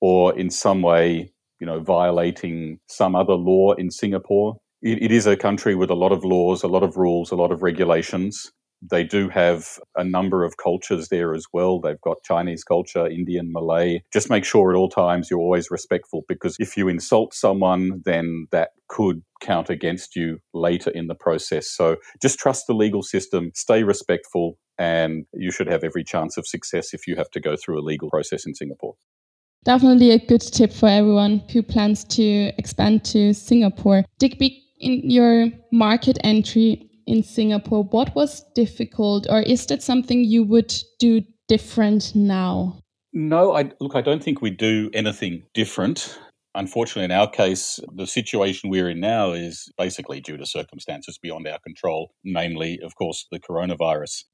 or 0.00 0.36
in 0.38 0.50
some 0.50 0.82
way, 0.82 1.32
you 1.60 1.66
know, 1.66 1.80
violating 1.80 2.80
some 2.88 3.14
other 3.14 3.34
law 3.34 3.72
in 3.74 3.90
Singapore. 3.90 4.56
it, 4.82 5.02
it 5.02 5.12
is 5.12 5.26
a 5.26 5.36
country 5.36 5.74
with 5.74 5.90
a 5.90 5.94
lot 5.94 6.12
of 6.12 6.24
laws, 6.24 6.62
a 6.62 6.68
lot 6.68 6.82
of 6.82 6.96
rules, 6.96 7.30
a 7.30 7.36
lot 7.36 7.52
of 7.52 7.62
regulations. 7.62 8.52
They 8.90 9.04
do 9.04 9.28
have 9.28 9.78
a 9.96 10.04
number 10.04 10.44
of 10.44 10.56
cultures 10.56 11.08
there 11.08 11.34
as 11.34 11.46
well. 11.52 11.80
They've 11.80 12.00
got 12.00 12.22
Chinese 12.24 12.64
culture, 12.64 13.06
Indian, 13.06 13.52
Malay. 13.52 14.00
Just 14.12 14.28
make 14.28 14.44
sure 14.44 14.72
at 14.72 14.76
all 14.76 14.88
times 14.88 15.30
you're 15.30 15.40
always 15.40 15.70
respectful 15.70 16.22
because 16.28 16.56
if 16.58 16.76
you 16.76 16.88
insult 16.88 17.32
someone, 17.32 18.02
then 18.04 18.46
that 18.50 18.70
could 18.88 19.22
count 19.40 19.70
against 19.70 20.16
you 20.16 20.38
later 20.52 20.90
in 20.90 21.06
the 21.06 21.14
process. 21.14 21.68
So 21.70 21.96
just 22.20 22.38
trust 22.38 22.66
the 22.66 22.74
legal 22.74 23.02
system, 23.02 23.52
stay 23.54 23.82
respectful, 23.84 24.58
and 24.78 25.24
you 25.32 25.50
should 25.50 25.68
have 25.68 25.84
every 25.84 26.04
chance 26.04 26.36
of 26.36 26.46
success 26.46 26.92
if 26.92 27.06
you 27.06 27.16
have 27.16 27.30
to 27.30 27.40
go 27.40 27.56
through 27.56 27.78
a 27.78 27.84
legal 27.84 28.10
process 28.10 28.46
in 28.46 28.54
Singapore. 28.54 28.94
Definitely 29.64 30.10
a 30.10 30.18
good 30.18 30.40
tip 30.40 30.72
for 30.72 30.88
everyone 30.88 31.44
who 31.52 31.62
plans 31.62 32.02
to 32.04 32.52
expand 32.58 33.04
to 33.06 33.32
Singapore. 33.32 34.04
Digby, 34.18 34.60
in 34.80 35.08
your 35.08 35.46
market 35.70 36.18
entry, 36.24 36.90
in 37.06 37.22
Singapore, 37.22 37.84
what 37.84 38.14
was 38.14 38.44
difficult, 38.54 39.26
or 39.28 39.40
is 39.40 39.66
that 39.66 39.82
something 39.82 40.24
you 40.24 40.44
would 40.44 40.74
do 40.98 41.22
different 41.48 42.14
now? 42.14 42.78
No, 43.12 43.54
I 43.54 43.70
look. 43.80 43.94
I 43.94 44.00
don't 44.00 44.22
think 44.22 44.40
we 44.40 44.50
do 44.50 44.90
anything 44.94 45.42
different. 45.54 46.18
Unfortunately, 46.54 47.04
in 47.04 47.10
our 47.10 47.30
case, 47.30 47.80
the 47.94 48.06
situation 48.06 48.68
we're 48.68 48.90
in 48.90 49.00
now 49.00 49.32
is 49.32 49.72
basically 49.78 50.20
due 50.20 50.36
to 50.36 50.46
circumstances 50.46 51.18
beyond 51.18 51.46
our 51.48 51.58
control, 51.60 52.12
namely, 52.24 52.78
of 52.82 52.94
course, 52.94 53.26
the 53.30 53.40
coronavirus. 53.40 54.24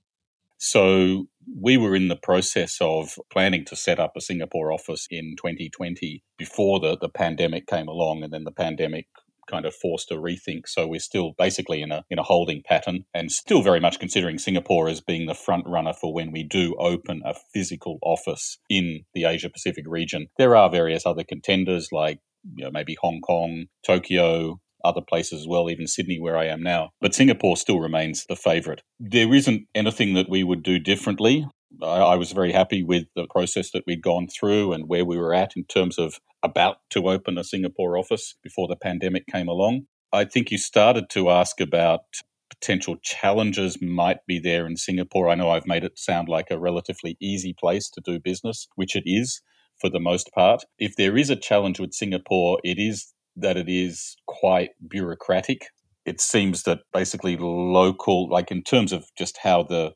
So 0.59 1.27
we 1.61 1.77
were 1.77 1.95
in 1.95 2.09
the 2.09 2.17
process 2.17 2.79
of 2.81 3.19
planning 3.31 3.65
to 3.67 3.77
set 3.77 4.01
up 4.01 4.13
a 4.17 4.21
Singapore 4.21 4.73
office 4.73 5.07
in 5.09 5.37
2020 5.37 6.25
before 6.37 6.81
the, 6.81 6.99
the 6.99 7.09
pandemic 7.09 7.69
came 7.69 7.87
along, 7.87 8.25
and 8.25 8.33
then 8.33 8.43
the 8.43 8.51
pandemic 8.51 9.07
kind 9.49 9.67
of 9.67 9.75
forced 9.75 10.11
a 10.11 10.15
rethink. 10.15 10.67
So 10.67 10.87
we're 10.87 11.01
still 11.01 11.35
basically 11.39 11.83
in 11.83 11.93
a 11.93 12.05
in 12.11 12.19
a 12.19 12.23
holding 12.23 12.63
pattern 12.65 13.05
and 13.15 13.33
still 13.33 13.63
very 13.63 13.81
much 13.81 13.99
considering 13.99 14.39
Singapore 14.39 14.89
as 14.89 15.01
being 15.01 15.27
the 15.27 15.35
front 15.35 15.67
runner 15.67 15.93
for 15.93 16.13
when 16.13 16.33
we 16.33 16.43
do 16.43 16.75
open 16.79 17.23
a 17.25 17.35
physical 17.53 17.99
office 18.03 18.59
in 18.69 19.01
the 19.15 19.25
Asia 19.25 19.51
Pacific 19.51 19.85
region. 19.87 20.29
There 20.37 20.57
are 20.57 20.71
various 20.71 21.07
other 21.07 21.25
contenders 21.25 21.89
like 21.93 22.21
you 22.55 22.65
know, 22.65 22.71
maybe 22.71 22.97
Hong 23.01 23.21
Kong, 23.21 23.67
Tokyo, 23.85 24.61
other 24.85 25.01
places 25.01 25.41
as 25.41 25.49
well, 25.49 25.71
even 25.71 25.87
Sydney, 25.87 26.21
where 26.21 26.37
I 26.37 26.47
am 26.47 26.63
now. 26.63 26.91
But 27.01 27.15
Singapore 27.15 27.57
still 27.57 27.81
remains 27.81 28.25
the 28.27 28.37
favourite. 28.37 28.83
There 29.01 29.35
isn't 29.35 29.67
anything 29.75 30.15
that 30.15 30.29
we 30.29 30.45
would 30.45 30.63
do 30.63 30.79
differently. 30.79 31.47
I, 31.83 31.87
I, 31.87 32.15
was 32.15 32.33
very 32.33 32.53
happy 32.53 32.83
with 32.83 33.07
the 33.15 33.27
process 33.29 33.71
that 33.73 33.85
we'd 33.87 34.03
gone 34.03 34.29
through 34.29 34.73
and 34.73 34.89
where 34.89 35.05
we 35.05 35.19
were 35.19 35.35
at 35.35 35.57
in 35.57 35.65
terms 35.65 35.99
of 35.99 36.19
about 36.43 36.79
to 36.91 37.09
open 37.09 37.39
a 37.39 37.45
Singapore 37.45 37.99
office 37.99 38.35
before 38.43 38.69
the 38.69 38.77
pandemic 38.77 39.27
came 39.27 39.49
along. 39.49 39.87
I 40.13 40.25
think 40.25 40.51
you 40.51 40.59
started 40.59 41.11
to 41.11 41.31
ask 41.31 41.61
about 41.61 42.01
potential 42.49 42.97
challenges 43.03 43.81
might 43.83 44.25
be 44.27 44.39
there 44.39 44.67
in 44.67 44.77
Singapore. 44.77 45.29
I 45.29 45.35
know 45.35 45.51
I've 45.51 45.67
made 45.67 45.85
it 45.85 45.99
sound 45.99 46.29
like 46.29 46.51
a 46.51 46.59
relatively 46.59 47.17
easy 47.21 47.55
place 47.59 47.91
to 47.91 48.01
do 48.01 48.19
business, 48.19 48.69
which 48.75 48.97
it 48.97 49.03
is 49.05 49.43
for 49.81 49.91
the 49.91 50.01
most 50.01 50.31
part. 50.35 50.65
If 50.79 50.97
there 50.97 51.17
is 51.17 51.31
a 51.31 51.37
challenge 51.37 51.79
with 51.79 51.93
Singapore, 51.93 52.59
it 52.65 52.79
is 52.79 53.13
that 53.37 53.57
it 53.57 53.69
is 53.69 54.17
quite 54.27 54.71
bureaucratic. 54.89 55.67
It 56.05 56.21
seems 56.21 56.63
that 56.63 56.81
basically 56.93 57.37
local, 57.37 58.29
like 58.29 58.51
in 58.51 58.63
terms 58.63 58.93
of 58.93 59.05
just 59.17 59.39
how 59.43 59.63
the 59.63 59.93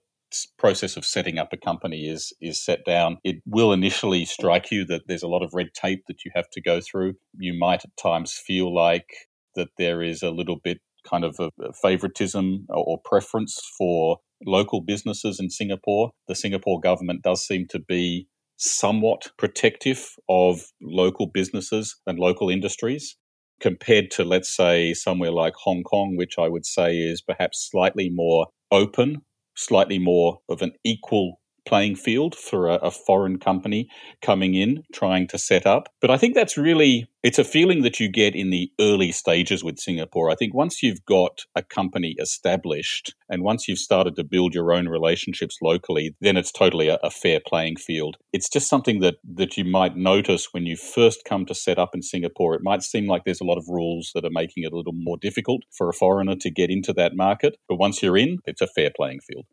process 0.59 0.97
of 0.97 1.05
setting 1.05 1.39
up 1.39 1.53
a 1.53 1.57
company 1.57 2.09
is 2.09 2.33
is 2.41 2.65
set 2.65 2.85
down, 2.85 3.19
it 3.25 3.37
will 3.47 3.73
initially 3.73 4.25
strike 4.25 4.71
you 4.71 4.85
that 4.87 5.03
there's 5.07 5.23
a 5.23 5.29
lot 5.29 5.43
of 5.43 5.55
red 5.55 5.75
tape 5.75 6.05
that 6.09 6.25
you 6.25 6.31
have 6.35 6.51
to 6.51 6.61
go 6.61 6.81
through. 6.81 7.15
You 7.39 7.59
might 7.59 7.85
at 7.85 7.97
times 7.97 8.33
feel 8.33 8.75
like 8.75 9.09
that 9.55 9.69
there 9.79 10.03
is 10.03 10.23
a 10.23 10.31
little 10.31 10.59
bit 10.63 10.81
kind 11.09 11.25
of 11.25 11.37
a, 11.41 11.51
favoritism 11.83 12.67
or 12.69 12.99
preference 13.05 13.61
for 13.77 14.19
local 14.47 14.81
businesses 14.81 15.39
in 15.41 15.51
Singapore. 15.51 16.11
The 16.29 16.35
Singapore 16.35 16.81
government 16.81 17.23
does 17.23 17.47
seem 17.47 17.67
to 17.69 17.79
be 17.79 18.29
somewhat 18.57 19.31
protective 19.39 20.15
of 20.29 20.61
local 20.81 21.27
businesses 21.27 21.97
and 22.07 22.19
local 22.19 22.49
industries 22.49 23.17
compared 23.61 24.11
to, 24.13 24.25
let's 24.25 24.55
say, 24.55 24.93
somewhere 24.95 25.31
like 25.31 25.55
Hong 25.55 25.83
Kong, 25.83 26.17
which 26.17 26.35
I 26.39 26.49
would 26.49 26.67
say 26.67 26.97
is 26.99 27.23
perhaps 27.23 27.69
slightly 27.71 28.11
more 28.11 28.49
open, 28.71 29.23
slightly 29.57 29.99
more 29.99 30.41
of 30.49 30.63
an 30.63 30.73
equal 30.85 31.41
playing 31.65 31.97
field 31.97 32.35
for 32.35 32.69
a, 32.69 32.75
a, 32.75 32.91
foreign 32.91 33.39
company 33.39 33.89
coming 34.21 34.55
in 34.55 34.83
trying 34.93 35.27
to 35.29 35.39
set 35.39 35.67
up. 35.67 35.89
But 36.01 36.11
I 36.11 36.17
think 36.17 36.35
that's 36.35 36.57
really 36.57 37.07
it's 37.23 37.39
a 37.39 37.45
feeling 37.45 37.83
that 37.83 38.01
you 38.01 38.09
get 38.09 38.35
in 38.35 38.51
the 38.51 38.71
early 38.81 39.13
stages 39.13 39.63
with 39.63 39.79
Singapore. 39.79 40.29
I 40.29 40.35
think 40.35 40.55
once 40.55 40.83
you've 40.83 41.05
got 41.07 41.45
a 41.55 41.63
company 41.63 42.17
established 42.19 43.15
and 43.29 43.45
once 43.45 43.69
you've 43.69 43.79
started 43.79 44.17
to 44.17 44.25
build 44.25 44.55
your 44.55 44.73
own 44.73 44.89
relationships 44.89 45.59
locally, 45.63 46.17
then 46.21 46.37
it's 46.37 46.51
totally 46.51 46.89
a, 46.89 46.99
a 47.03 47.11
fair 47.11 47.39
playing 47.47 47.77
field. 47.77 48.17
It's 48.33 48.49
just 48.49 48.69
something 48.69 49.01
that 49.01 49.17
that 49.35 49.57
you 49.57 49.65
might 49.65 49.97
notice 49.97 50.49
when 50.53 50.67
you 50.67 50.77
first 50.77 51.25
come 51.25 51.47
to 51.47 51.55
set 51.55 51.79
up 51.79 51.95
in 51.95 52.03
Singapore. 52.03 52.55
It 52.55 52.63
might 52.63 52.83
seem 52.83 53.07
like 53.07 53.25
there's 53.25 53.41
a 53.41 53.47
lot 53.47 53.59
of 53.59 53.69
rules 53.69 54.11
that 54.15 54.25
are 54.25 54.31
making 54.31 54.65
it 54.65 54.73
a 54.73 54.77
little 54.77 54.95
more 54.95 55.17
difficult 55.17 55.63
for 55.71 55.89
a 55.89 55.95
foreigner 55.95 56.35
to 56.37 56.51
get 56.51 56.71
into 56.71 56.93
that 56.95 57.15
market, 57.15 57.57
but 57.69 57.77
once 57.77 58.03
you're 58.03 58.19
in, 58.19 58.39
it's 58.47 58.61
a 58.61 58.67
fair 58.67 58.91
playing 58.95 59.21
field. 59.21 59.47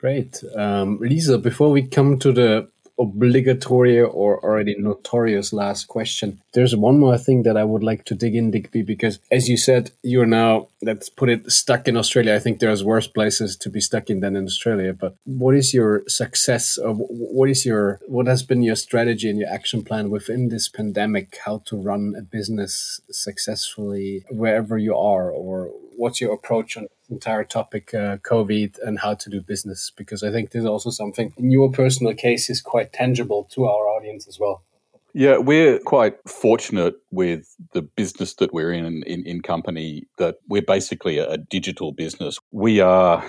Great. 0.00 0.42
Um, 0.56 0.98
Lisa, 0.98 1.36
before 1.36 1.70
we 1.70 1.82
come 1.82 2.18
to 2.20 2.32
the 2.32 2.66
obligatory 2.98 4.00
or 4.00 4.42
already 4.42 4.74
notorious 4.78 5.52
last 5.52 5.88
question, 5.88 6.40
there's 6.54 6.74
one 6.74 6.98
more 6.98 7.18
thing 7.18 7.42
that 7.42 7.58
I 7.58 7.64
would 7.64 7.82
like 7.82 8.04
to 8.06 8.14
dig 8.14 8.34
in, 8.34 8.50
Digby, 8.50 8.80
because 8.80 9.18
as 9.30 9.50
you 9.50 9.58
said, 9.58 9.90
you're 10.02 10.24
now, 10.24 10.68
let's 10.80 11.10
put 11.10 11.28
it, 11.28 11.52
stuck 11.52 11.86
in 11.86 11.98
Australia. 11.98 12.34
I 12.34 12.38
think 12.38 12.60
there's 12.60 12.82
worse 12.82 13.06
places 13.06 13.56
to 13.58 13.68
be 13.68 13.80
stuck 13.82 14.08
in 14.08 14.20
than 14.20 14.36
in 14.36 14.46
Australia. 14.46 14.94
But 14.94 15.16
what 15.24 15.54
is 15.54 15.74
your 15.74 16.02
success? 16.08 16.78
Of, 16.78 16.96
what 16.98 17.50
is 17.50 17.66
your, 17.66 18.00
what 18.06 18.26
has 18.26 18.42
been 18.42 18.62
your 18.62 18.76
strategy 18.76 19.28
and 19.28 19.38
your 19.38 19.50
action 19.50 19.84
plan 19.84 20.08
within 20.08 20.48
this 20.48 20.66
pandemic? 20.66 21.36
How 21.44 21.60
to 21.66 21.76
run 21.76 22.14
a 22.16 22.22
business 22.22 23.02
successfully 23.10 24.24
wherever 24.30 24.78
you 24.78 24.96
are? 24.96 25.30
Or 25.30 25.70
what's 25.96 26.22
your 26.22 26.32
approach 26.32 26.78
on 26.78 26.86
entire 27.10 27.44
topic, 27.44 27.92
uh, 27.94 28.18
COVID, 28.18 28.78
and 28.82 29.00
how 29.00 29.14
to 29.14 29.30
do 29.30 29.40
business, 29.40 29.92
because 29.96 30.22
I 30.22 30.30
think 30.30 30.50
there's 30.50 30.64
also 30.64 30.90
something 30.90 31.32
in 31.36 31.50
your 31.50 31.70
personal 31.70 32.14
case 32.14 32.50
is 32.50 32.60
quite 32.60 32.92
tangible 32.92 33.48
to 33.52 33.64
our 33.64 33.88
audience 33.88 34.28
as 34.28 34.38
well. 34.38 34.62
Yeah, 35.12 35.38
we're 35.38 35.80
quite 35.80 36.16
fortunate 36.28 36.94
with 37.10 37.56
the 37.72 37.82
business 37.82 38.34
that 38.34 38.54
we're 38.54 38.72
in, 38.72 39.02
in, 39.02 39.26
in 39.26 39.42
Kompany 39.42 40.02
that 40.18 40.36
we're 40.48 40.62
basically 40.62 41.18
a, 41.18 41.30
a 41.30 41.36
digital 41.36 41.90
business. 41.92 42.38
We 42.52 42.78
are 42.78 43.24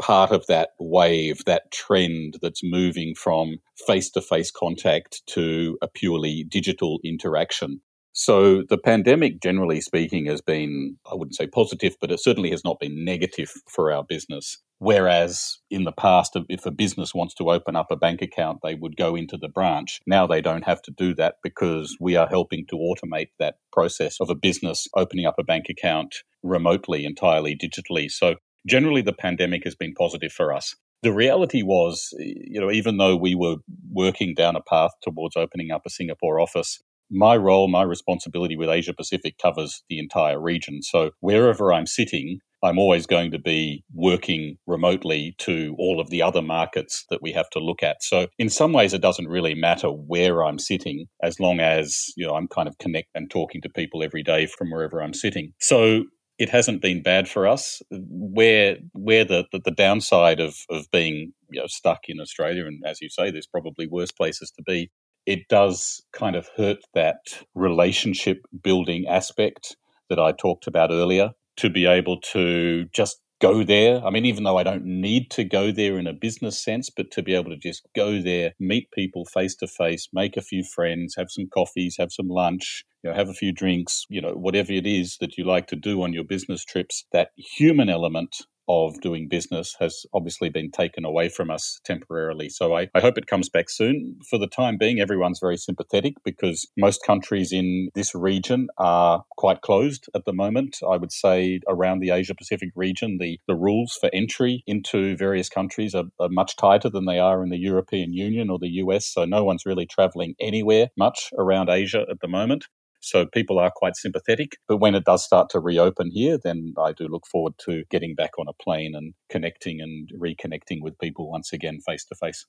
part 0.00 0.30
of 0.30 0.46
that 0.46 0.70
wave, 0.78 1.44
that 1.46 1.72
trend 1.72 2.38
that's 2.40 2.62
moving 2.62 3.16
from 3.16 3.58
face 3.84 4.10
to 4.10 4.20
face 4.20 4.52
contact 4.52 5.26
to 5.26 5.76
a 5.82 5.88
purely 5.88 6.44
digital 6.44 7.00
interaction. 7.02 7.80
So 8.16 8.62
the 8.62 8.78
pandemic, 8.78 9.42
generally 9.42 9.80
speaking, 9.80 10.26
has 10.26 10.40
been, 10.40 10.96
I 11.10 11.16
wouldn't 11.16 11.34
say 11.34 11.48
positive, 11.48 11.96
but 12.00 12.12
it 12.12 12.22
certainly 12.22 12.50
has 12.50 12.62
not 12.64 12.78
been 12.78 13.04
negative 13.04 13.52
for 13.68 13.90
our 13.90 14.04
business. 14.04 14.58
Whereas 14.78 15.58
in 15.68 15.82
the 15.82 15.90
past, 15.90 16.36
if 16.48 16.64
a 16.64 16.70
business 16.70 17.12
wants 17.12 17.34
to 17.34 17.50
open 17.50 17.74
up 17.74 17.88
a 17.90 17.96
bank 17.96 18.22
account, 18.22 18.60
they 18.62 18.76
would 18.76 18.96
go 18.96 19.16
into 19.16 19.36
the 19.36 19.48
branch. 19.48 20.00
Now 20.06 20.28
they 20.28 20.40
don't 20.40 20.64
have 20.64 20.80
to 20.82 20.92
do 20.92 21.12
that 21.16 21.36
because 21.42 21.96
we 22.00 22.14
are 22.14 22.28
helping 22.28 22.66
to 22.68 22.76
automate 22.76 23.30
that 23.40 23.56
process 23.72 24.20
of 24.20 24.30
a 24.30 24.36
business 24.36 24.86
opening 24.94 25.26
up 25.26 25.34
a 25.40 25.44
bank 25.44 25.66
account 25.68 26.14
remotely, 26.44 27.04
entirely 27.04 27.56
digitally. 27.56 28.08
So 28.08 28.36
generally, 28.64 29.02
the 29.02 29.12
pandemic 29.12 29.64
has 29.64 29.74
been 29.74 29.92
positive 29.92 30.32
for 30.32 30.52
us. 30.52 30.76
The 31.02 31.12
reality 31.12 31.62
was, 31.64 32.14
you 32.18 32.60
know, 32.60 32.70
even 32.70 32.96
though 32.98 33.16
we 33.16 33.34
were 33.34 33.56
working 33.90 34.34
down 34.34 34.54
a 34.54 34.62
path 34.62 34.92
towards 35.02 35.36
opening 35.36 35.72
up 35.72 35.82
a 35.84 35.90
Singapore 35.90 36.38
office, 36.38 36.80
my 37.10 37.36
role, 37.36 37.68
my 37.68 37.82
responsibility 37.82 38.56
with 38.56 38.68
Asia 38.68 38.92
Pacific 38.92 39.36
covers 39.38 39.82
the 39.88 39.98
entire 39.98 40.40
region. 40.40 40.82
So 40.82 41.10
wherever 41.20 41.72
I'm 41.72 41.86
sitting, 41.86 42.38
I'm 42.62 42.78
always 42.78 43.06
going 43.06 43.30
to 43.32 43.38
be 43.38 43.84
working 43.92 44.56
remotely 44.66 45.34
to 45.38 45.76
all 45.78 46.00
of 46.00 46.08
the 46.08 46.22
other 46.22 46.40
markets 46.40 47.04
that 47.10 47.20
we 47.20 47.30
have 47.32 47.50
to 47.50 47.58
look 47.58 47.82
at. 47.82 48.02
So 48.02 48.28
in 48.38 48.48
some 48.48 48.72
ways, 48.72 48.94
it 48.94 49.02
doesn't 49.02 49.28
really 49.28 49.54
matter 49.54 49.88
where 49.88 50.42
I'm 50.42 50.58
sitting 50.58 51.06
as 51.22 51.38
long 51.38 51.60
as, 51.60 52.06
you 52.16 52.26
know, 52.26 52.34
I'm 52.34 52.48
kind 52.48 52.66
of 52.66 52.78
connect 52.78 53.08
and 53.14 53.30
talking 53.30 53.60
to 53.62 53.68
people 53.68 54.02
every 54.02 54.22
day 54.22 54.46
from 54.46 54.70
wherever 54.70 55.02
I'm 55.02 55.12
sitting. 55.12 55.52
So 55.60 56.04
it 56.38 56.48
hasn't 56.48 56.82
been 56.82 57.02
bad 57.02 57.28
for 57.28 57.46
us. 57.46 57.82
Where 57.90 58.78
where 58.92 59.24
the, 59.24 59.44
the, 59.52 59.60
the 59.62 59.70
downside 59.70 60.40
of, 60.40 60.56
of 60.70 60.90
being 60.90 61.32
you 61.50 61.60
know, 61.60 61.66
stuck 61.68 62.00
in 62.08 62.18
Australia, 62.18 62.66
and 62.66 62.82
as 62.84 63.00
you 63.00 63.08
say, 63.08 63.30
there's 63.30 63.46
probably 63.46 63.86
worse 63.86 64.10
places 64.10 64.50
to 64.56 64.62
be, 64.66 64.90
it 65.26 65.48
does 65.48 66.02
kind 66.12 66.36
of 66.36 66.48
hurt 66.56 66.78
that 66.94 67.44
relationship 67.54 68.46
building 68.62 69.06
aspect 69.08 69.76
that 70.08 70.18
I 70.18 70.32
talked 70.32 70.66
about 70.66 70.90
earlier 70.90 71.30
to 71.56 71.70
be 71.70 71.86
able 71.86 72.20
to 72.32 72.84
just 72.92 73.20
go 73.40 73.64
there. 73.64 74.04
I 74.04 74.10
mean, 74.10 74.24
even 74.24 74.44
though 74.44 74.56
I 74.58 74.62
don't 74.62 74.84
need 74.84 75.30
to 75.32 75.44
go 75.44 75.70
there 75.70 75.98
in 75.98 76.06
a 76.06 76.12
business 76.12 76.62
sense, 76.62 76.90
but 76.90 77.10
to 77.12 77.22
be 77.22 77.34
able 77.34 77.50
to 77.50 77.56
just 77.56 77.86
go 77.94 78.20
there, 78.20 78.52
meet 78.58 78.90
people 78.92 79.24
face 79.26 79.54
to 79.56 79.66
face, 79.66 80.08
make 80.12 80.36
a 80.36 80.42
few 80.42 80.64
friends, 80.64 81.14
have 81.16 81.30
some 81.30 81.46
coffees, 81.52 81.96
have 81.98 82.12
some 82.12 82.28
lunch, 82.28 82.84
you 83.02 83.10
know, 83.10 83.16
have 83.16 83.28
a 83.28 83.34
few 83.34 83.52
drinks, 83.52 84.04
you 84.08 84.20
know, 84.20 84.32
whatever 84.32 84.72
it 84.72 84.86
is 84.86 85.18
that 85.20 85.36
you 85.36 85.44
like 85.44 85.66
to 85.68 85.76
do 85.76 86.02
on 86.02 86.12
your 86.12 86.24
business 86.24 86.64
trips, 86.64 87.04
that 87.12 87.30
human 87.36 87.88
element 87.88 88.34
of 88.68 89.00
doing 89.00 89.28
business 89.28 89.76
has 89.80 90.06
obviously 90.12 90.48
been 90.48 90.70
taken 90.70 91.04
away 91.04 91.28
from 91.28 91.50
us 91.50 91.80
temporarily. 91.84 92.48
So 92.48 92.74
I, 92.74 92.88
I, 92.94 93.00
hope 93.00 93.18
it 93.18 93.26
comes 93.26 93.48
back 93.48 93.68
soon. 93.68 94.18
For 94.28 94.38
the 94.38 94.46
time 94.46 94.78
being, 94.78 95.00
everyone's 95.00 95.40
very 95.40 95.56
sympathetic 95.56 96.14
because 96.24 96.66
most 96.76 97.00
countries 97.04 97.52
in 97.52 97.90
this 97.94 98.14
region 98.14 98.68
are 98.78 99.24
quite 99.36 99.60
closed 99.60 100.08
at 100.14 100.24
the 100.24 100.32
moment. 100.32 100.78
I 100.88 100.96
would 100.96 101.12
say 101.12 101.60
around 101.68 102.00
the 102.00 102.10
Asia 102.10 102.34
Pacific 102.34 102.70
region, 102.74 103.18
the, 103.18 103.38
the 103.46 103.54
rules 103.54 103.98
for 104.00 104.10
entry 104.12 104.62
into 104.66 105.16
various 105.16 105.48
countries 105.48 105.94
are, 105.94 106.04
are 106.18 106.28
much 106.28 106.56
tighter 106.56 106.88
than 106.88 107.04
they 107.04 107.18
are 107.18 107.42
in 107.42 107.50
the 107.50 107.58
European 107.58 108.12
Union 108.12 108.50
or 108.50 108.58
the 108.58 108.70
US. 108.84 109.06
So 109.06 109.24
no 109.24 109.44
one's 109.44 109.66
really 109.66 109.86
traveling 109.86 110.34
anywhere 110.40 110.88
much 110.96 111.30
around 111.38 111.68
Asia 111.68 112.04
at 112.10 112.20
the 112.20 112.28
moment. 112.28 112.66
So 113.04 113.26
people 113.26 113.58
are 113.58 113.70
quite 113.74 113.96
sympathetic. 113.96 114.56
But 114.66 114.78
when 114.78 114.94
it 114.94 115.04
does 115.04 115.24
start 115.24 115.50
to 115.50 115.60
reopen 115.60 116.10
here, 116.10 116.38
then 116.42 116.74
I 116.78 116.92
do 116.92 117.06
look 117.06 117.26
forward 117.26 117.54
to 117.66 117.84
getting 117.90 118.14
back 118.14 118.30
on 118.38 118.46
a 118.48 118.62
plane 118.62 118.94
and 118.94 119.14
connecting 119.30 119.80
and 119.80 120.10
reconnecting 120.18 120.78
with 120.80 120.98
people 120.98 121.30
once 121.30 121.52
again 121.52 121.80
face 121.86 122.04
to 122.06 122.14
face. 122.14 122.46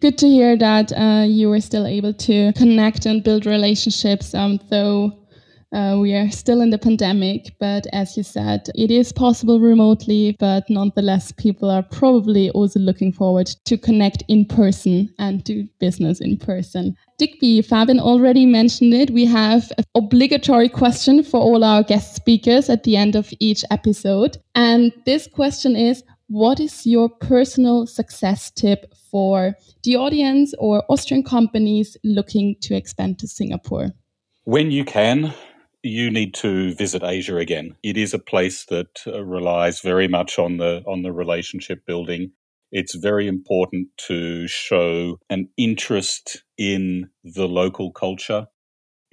Good 0.00 0.18
to 0.18 0.28
hear 0.28 0.58
that 0.58 0.92
uh, 0.92 1.24
you 1.26 1.48
were 1.48 1.60
still 1.60 1.86
able 1.86 2.12
to 2.12 2.52
connect 2.52 3.06
and 3.06 3.24
build 3.24 3.46
relationships, 3.46 4.34
um, 4.34 4.60
though 4.68 5.25
uh, 5.76 5.98
we 5.98 6.14
are 6.14 6.30
still 6.30 6.62
in 6.62 6.70
the 6.70 6.78
pandemic, 6.78 7.54
but 7.60 7.86
as 7.92 8.16
you 8.16 8.22
said, 8.22 8.66
it 8.74 8.90
is 8.90 9.12
possible 9.12 9.60
remotely, 9.60 10.34
but 10.38 10.64
nonetheless, 10.70 11.32
people 11.32 11.70
are 11.70 11.82
probably 11.82 12.48
also 12.50 12.80
looking 12.80 13.12
forward 13.12 13.46
to 13.66 13.76
connect 13.76 14.22
in 14.26 14.46
person 14.46 15.12
and 15.18 15.44
do 15.44 15.68
business 15.78 16.18
in 16.18 16.38
person. 16.38 16.96
Digby, 17.18 17.60
Fabian 17.60 18.00
already 18.00 18.46
mentioned 18.46 18.94
it. 18.94 19.10
We 19.10 19.26
have 19.26 19.70
an 19.76 19.84
obligatory 19.94 20.70
question 20.70 21.22
for 21.22 21.40
all 21.40 21.62
our 21.62 21.82
guest 21.82 22.16
speakers 22.16 22.70
at 22.70 22.84
the 22.84 22.96
end 22.96 23.14
of 23.14 23.30
each 23.38 23.62
episode. 23.70 24.38
And 24.54 24.92
this 25.04 25.26
question 25.26 25.76
is 25.76 26.02
What 26.28 26.58
is 26.58 26.86
your 26.86 27.10
personal 27.10 27.86
success 27.86 28.50
tip 28.50 28.94
for 29.10 29.54
the 29.82 29.96
audience 29.96 30.54
or 30.58 30.84
Austrian 30.88 31.22
companies 31.22 31.98
looking 32.02 32.56
to 32.62 32.74
expand 32.74 33.18
to 33.18 33.28
Singapore? 33.28 33.90
When 34.44 34.70
you 34.70 34.84
can, 34.84 35.34
you 35.86 36.10
need 36.10 36.34
to 36.34 36.74
visit 36.74 37.02
Asia 37.02 37.36
again. 37.36 37.76
It 37.82 37.96
is 37.96 38.12
a 38.12 38.18
place 38.18 38.64
that 38.66 39.00
uh, 39.06 39.22
relies 39.24 39.80
very 39.80 40.08
much 40.08 40.38
on 40.38 40.56
the 40.58 40.82
on 40.86 41.02
the 41.02 41.12
relationship 41.12 41.86
building. 41.86 42.32
It's 42.72 42.94
very 42.94 43.26
important 43.28 43.88
to 44.08 44.48
show 44.48 45.18
an 45.30 45.48
interest 45.56 46.44
in 46.58 47.10
the 47.22 47.46
local 47.46 47.92
culture. 47.92 48.46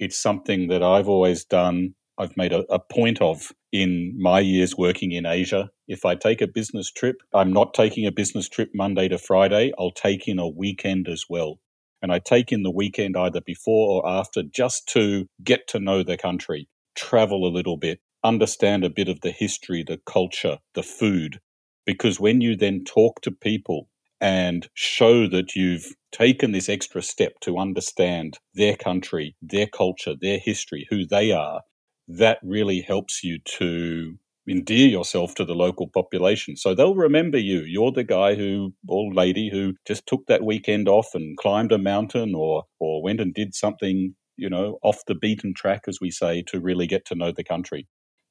It's 0.00 0.20
something 0.20 0.68
that 0.68 0.82
I've 0.82 1.08
always 1.08 1.44
done 1.44 1.94
I've 2.18 2.36
made 2.36 2.52
a, 2.52 2.60
a, 2.72 2.78
point 2.78 3.20
of 3.20 3.50
in 3.72 4.14
my 4.20 4.38
years 4.38 4.76
working 4.76 5.12
in 5.12 5.26
Asia. 5.26 5.70
If 5.88 6.04
I 6.04 6.14
take 6.14 6.40
a 6.40 6.46
business 6.46 6.90
trip, 6.90 7.16
I'm 7.34 7.52
not 7.52 7.74
taking 7.74 8.06
a 8.06 8.12
business 8.12 8.48
trip 8.48 8.70
Monday 8.72 9.08
to 9.08 9.18
Friday. 9.18 9.72
I'll 9.78 9.90
take 9.90 10.28
in 10.28 10.38
a 10.38 10.48
weekend 10.48 11.08
as 11.08 11.24
well. 11.28 11.58
And 12.04 12.12
I 12.12 12.18
take 12.18 12.52
in 12.52 12.64
the 12.64 12.70
weekend 12.70 13.16
either 13.16 13.40
before 13.40 13.90
or 14.02 14.06
after 14.06 14.42
just 14.42 14.86
to 14.88 15.26
get 15.42 15.66
to 15.68 15.80
know 15.80 16.02
the 16.02 16.18
country, 16.18 16.68
travel 16.94 17.46
a 17.46 17.54
little 17.56 17.78
bit, 17.78 17.98
understand 18.22 18.84
a 18.84 18.90
bit 18.90 19.08
of 19.08 19.22
the 19.22 19.30
history, 19.30 19.82
the 19.82 19.98
culture, 20.04 20.58
the 20.74 20.82
food. 20.82 21.40
Because 21.86 22.20
when 22.20 22.42
you 22.42 22.56
then 22.56 22.84
talk 22.84 23.22
to 23.22 23.30
people 23.30 23.88
and 24.20 24.68
show 24.74 25.26
that 25.28 25.56
you've 25.56 25.94
taken 26.12 26.52
this 26.52 26.68
extra 26.68 27.00
step 27.00 27.40
to 27.40 27.56
understand 27.56 28.36
their 28.52 28.76
country, 28.76 29.34
their 29.40 29.66
culture, 29.66 30.12
their 30.20 30.38
history, 30.38 30.86
who 30.90 31.06
they 31.06 31.32
are, 31.32 31.62
that 32.06 32.36
really 32.42 32.82
helps 32.82 33.24
you 33.24 33.38
to 33.46 34.18
endear 34.48 34.88
yourself 34.88 35.34
to 35.36 35.44
the 35.44 35.54
local 35.54 35.88
population. 35.88 36.56
So 36.56 36.74
they'll 36.74 36.94
remember 36.94 37.38
you. 37.38 37.60
You're 37.60 37.92
the 37.92 38.04
guy 38.04 38.34
who 38.34 38.74
or 38.88 39.12
lady 39.12 39.50
who 39.50 39.74
just 39.86 40.06
took 40.06 40.26
that 40.26 40.44
weekend 40.44 40.88
off 40.88 41.14
and 41.14 41.36
climbed 41.38 41.72
a 41.72 41.78
mountain 41.78 42.34
or 42.34 42.64
or 42.80 43.02
went 43.02 43.20
and 43.20 43.34
did 43.34 43.54
something, 43.54 44.14
you 44.36 44.50
know, 44.50 44.78
off 44.82 45.04
the 45.06 45.14
beaten 45.14 45.54
track 45.54 45.82
as 45.88 45.98
we 46.00 46.10
say 46.10 46.42
to 46.48 46.60
really 46.60 46.86
get 46.86 47.04
to 47.06 47.14
know 47.14 47.32
the 47.32 47.44
country. 47.44 47.86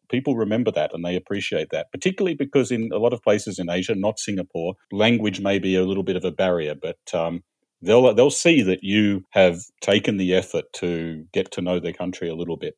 People 0.09 0.35
remember 0.37 0.71
that 0.71 0.93
and 0.93 1.03
they 1.05 1.15
appreciate 1.15 1.69
that, 1.71 1.91
particularly 1.91 2.35
because 2.35 2.71
in 2.71 2.91
a 2.93 2.97
lot 2.99 3.13
of 3.13 3.23
places 3.23 3.59
in 3.59 3.69
Asia, 3.69 3.95
not 3.95 4.19
Singapore, 4.19 4.75
language 4.91 5.39
may 5.41 5.59
be 5.59 5.75
a 5.75 5.85
little 5.85 6.03
bit 6.03 6.15
of 6.17 6.25
a 6.25 6.31
barrier, 6.31 6.75
but 6.75 6.97
um, 7.13 7.43
they'll 7.81 8.13
they'll 8.13 8.29
see 8.31 8.61
that 8.63 8.83
you 8.83 9.23
have 9.31 9.61
taken 9.81 10.17
the 10.17 10.33
effort 10.35 10.65
to 10.73 11.25
get 11.33 11.51
to 11.53 11.61
know 11.61 11.79
their 11.79 11.93
country 11.93 12.29
a 12.29 12.35
little 12.35 12.57
bit. 12.57 12.75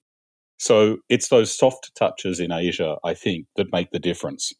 So 0.57 0.97
it's 1.09 1.29
those 1.29 1.55
soft 1.55 1.91
touches 1.97 2.39
in 2.39 2.51
Asia, 2.51 2.95
I 3.03 3.13
think, 3.13 3.47
that 3.55 3.71
make 3.71 3.91
the 3.91 3.99
difference. 3.99 4.53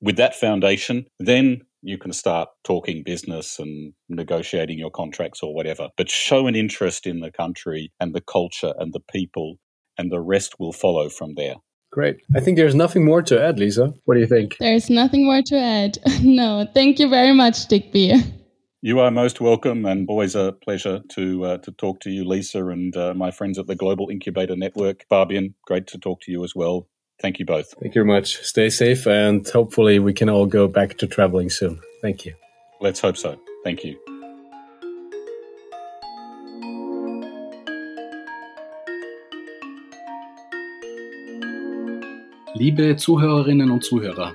With 0.00 0.16
that 0.16 0.34
foundation, 0.34 1.06
then 1.18 1.62
you 1.82 1.98
can 1.98 2.12
start 2.12 2.48
talking 2.64 3.02
business 3.04 3.58
and 3.58 3.92
negotiating 4.08 4.78
your 4.78 4.90
contracts 4.90 5.42
or 5.42 5.54
whatever. 5.54 5.88
But 5.96 6.10
show 6.10 6.46
an 6.46 6.56
interest 6.56 7.06
in 7.06 7.20
the 7.20 7.30
country 7.30 7.92
and 8.00 8.14
the 8.14 8.20
culture 8.20 8.72
and 8.78 8.92
the 8.92 9.02
people, 9.12 9.56
and 9.98 10.10
the 10.10 10.20
rest 10.20 10.58
will 10.58 10.72
follow 10.72 11.08
from 11.08 11.34
there. 11.36 11.56
Great. 11.92 12.16
I 12.34 12.40
think 12.40 12.56
there's 12.56 12.74
nothing 12.74 13.04
more 13.04 13.22
to 13.22 13.40
add, 13.40 13.58
Lisa. 13.58 13.94
What 14.04 14.14
do 14.14 14.20
you 14.20 14.26
think? 14.26 14.56
There's 14.58 14.90
nothing 14.90 15.26
more 15.26 15.42
to 15.42 15.56
add. 15.56 15.98
no, 16.24 16.66
thank 16.74 16.98
you 16.98 17.08
very 17.08 17.32
much, 17.32 17.68
Digby. 17.68 18.14
You 18.86 19.00
are 19.00 19.10
most 19.10 19.40
welcome, 19.40 19.86
and 19.86 20.06
always 20.10 20.34
a 20.34 20.52
pleasure 20.52 21.00
to 21.12 21.44
uh, 21.46 21.56
to 21.56 21.72
talk 21.72 22.00
to 22.00 22.10
you, 22.10 22.22
Lisa, 22.22 22.66
and 22.66 22.94
uh, 22.94 23.14
my 23.14 23.30
friends 23.30 23.58
at 23.58 23.66
the 23.66 23.74
Global 23.74 24.10
Incubator 24.10 24.56
Network. 24.56 25.06
Fabian, 25.08 25.54
great 25.66 25.86
to 25.86 25.98
talk 25.98 26.20
to 26.20 26.30
you 26.30 26.44
as 26.44 26.54
well. 26.54 26.86
Thank 27.22 27.38
you 27.38 27.46
both. 27.46 27.70
Thank 27.80 27.94
you 27.94 28.04
very 28.04 28.14
much. 28.14 28.44
Stay 28.44 28.68
safe, 28.68 29.06
and 29.06 29.48
hopefully 29.48 29.98
we 30.00 30.12
can 30.12 30.28
all 30.28 30.44
go 30.44 30.68
back 30.68 30.98
to 30.98 31.06
traveling 31.06 31.48
soon. 31.48 31.80
Thank 32.02 32.26
you. 32.26 32.34
Let's 32.82 33.00
hope 33.00 33.16
so. 33.16 33.38
Thank 33.64 33.84
you. 33.84 33.96
Liebe 42.54 42.96
Zuhörerinnen 42.96 43.70
und 43.70 43.82
Zuhörer, 43.82 44.34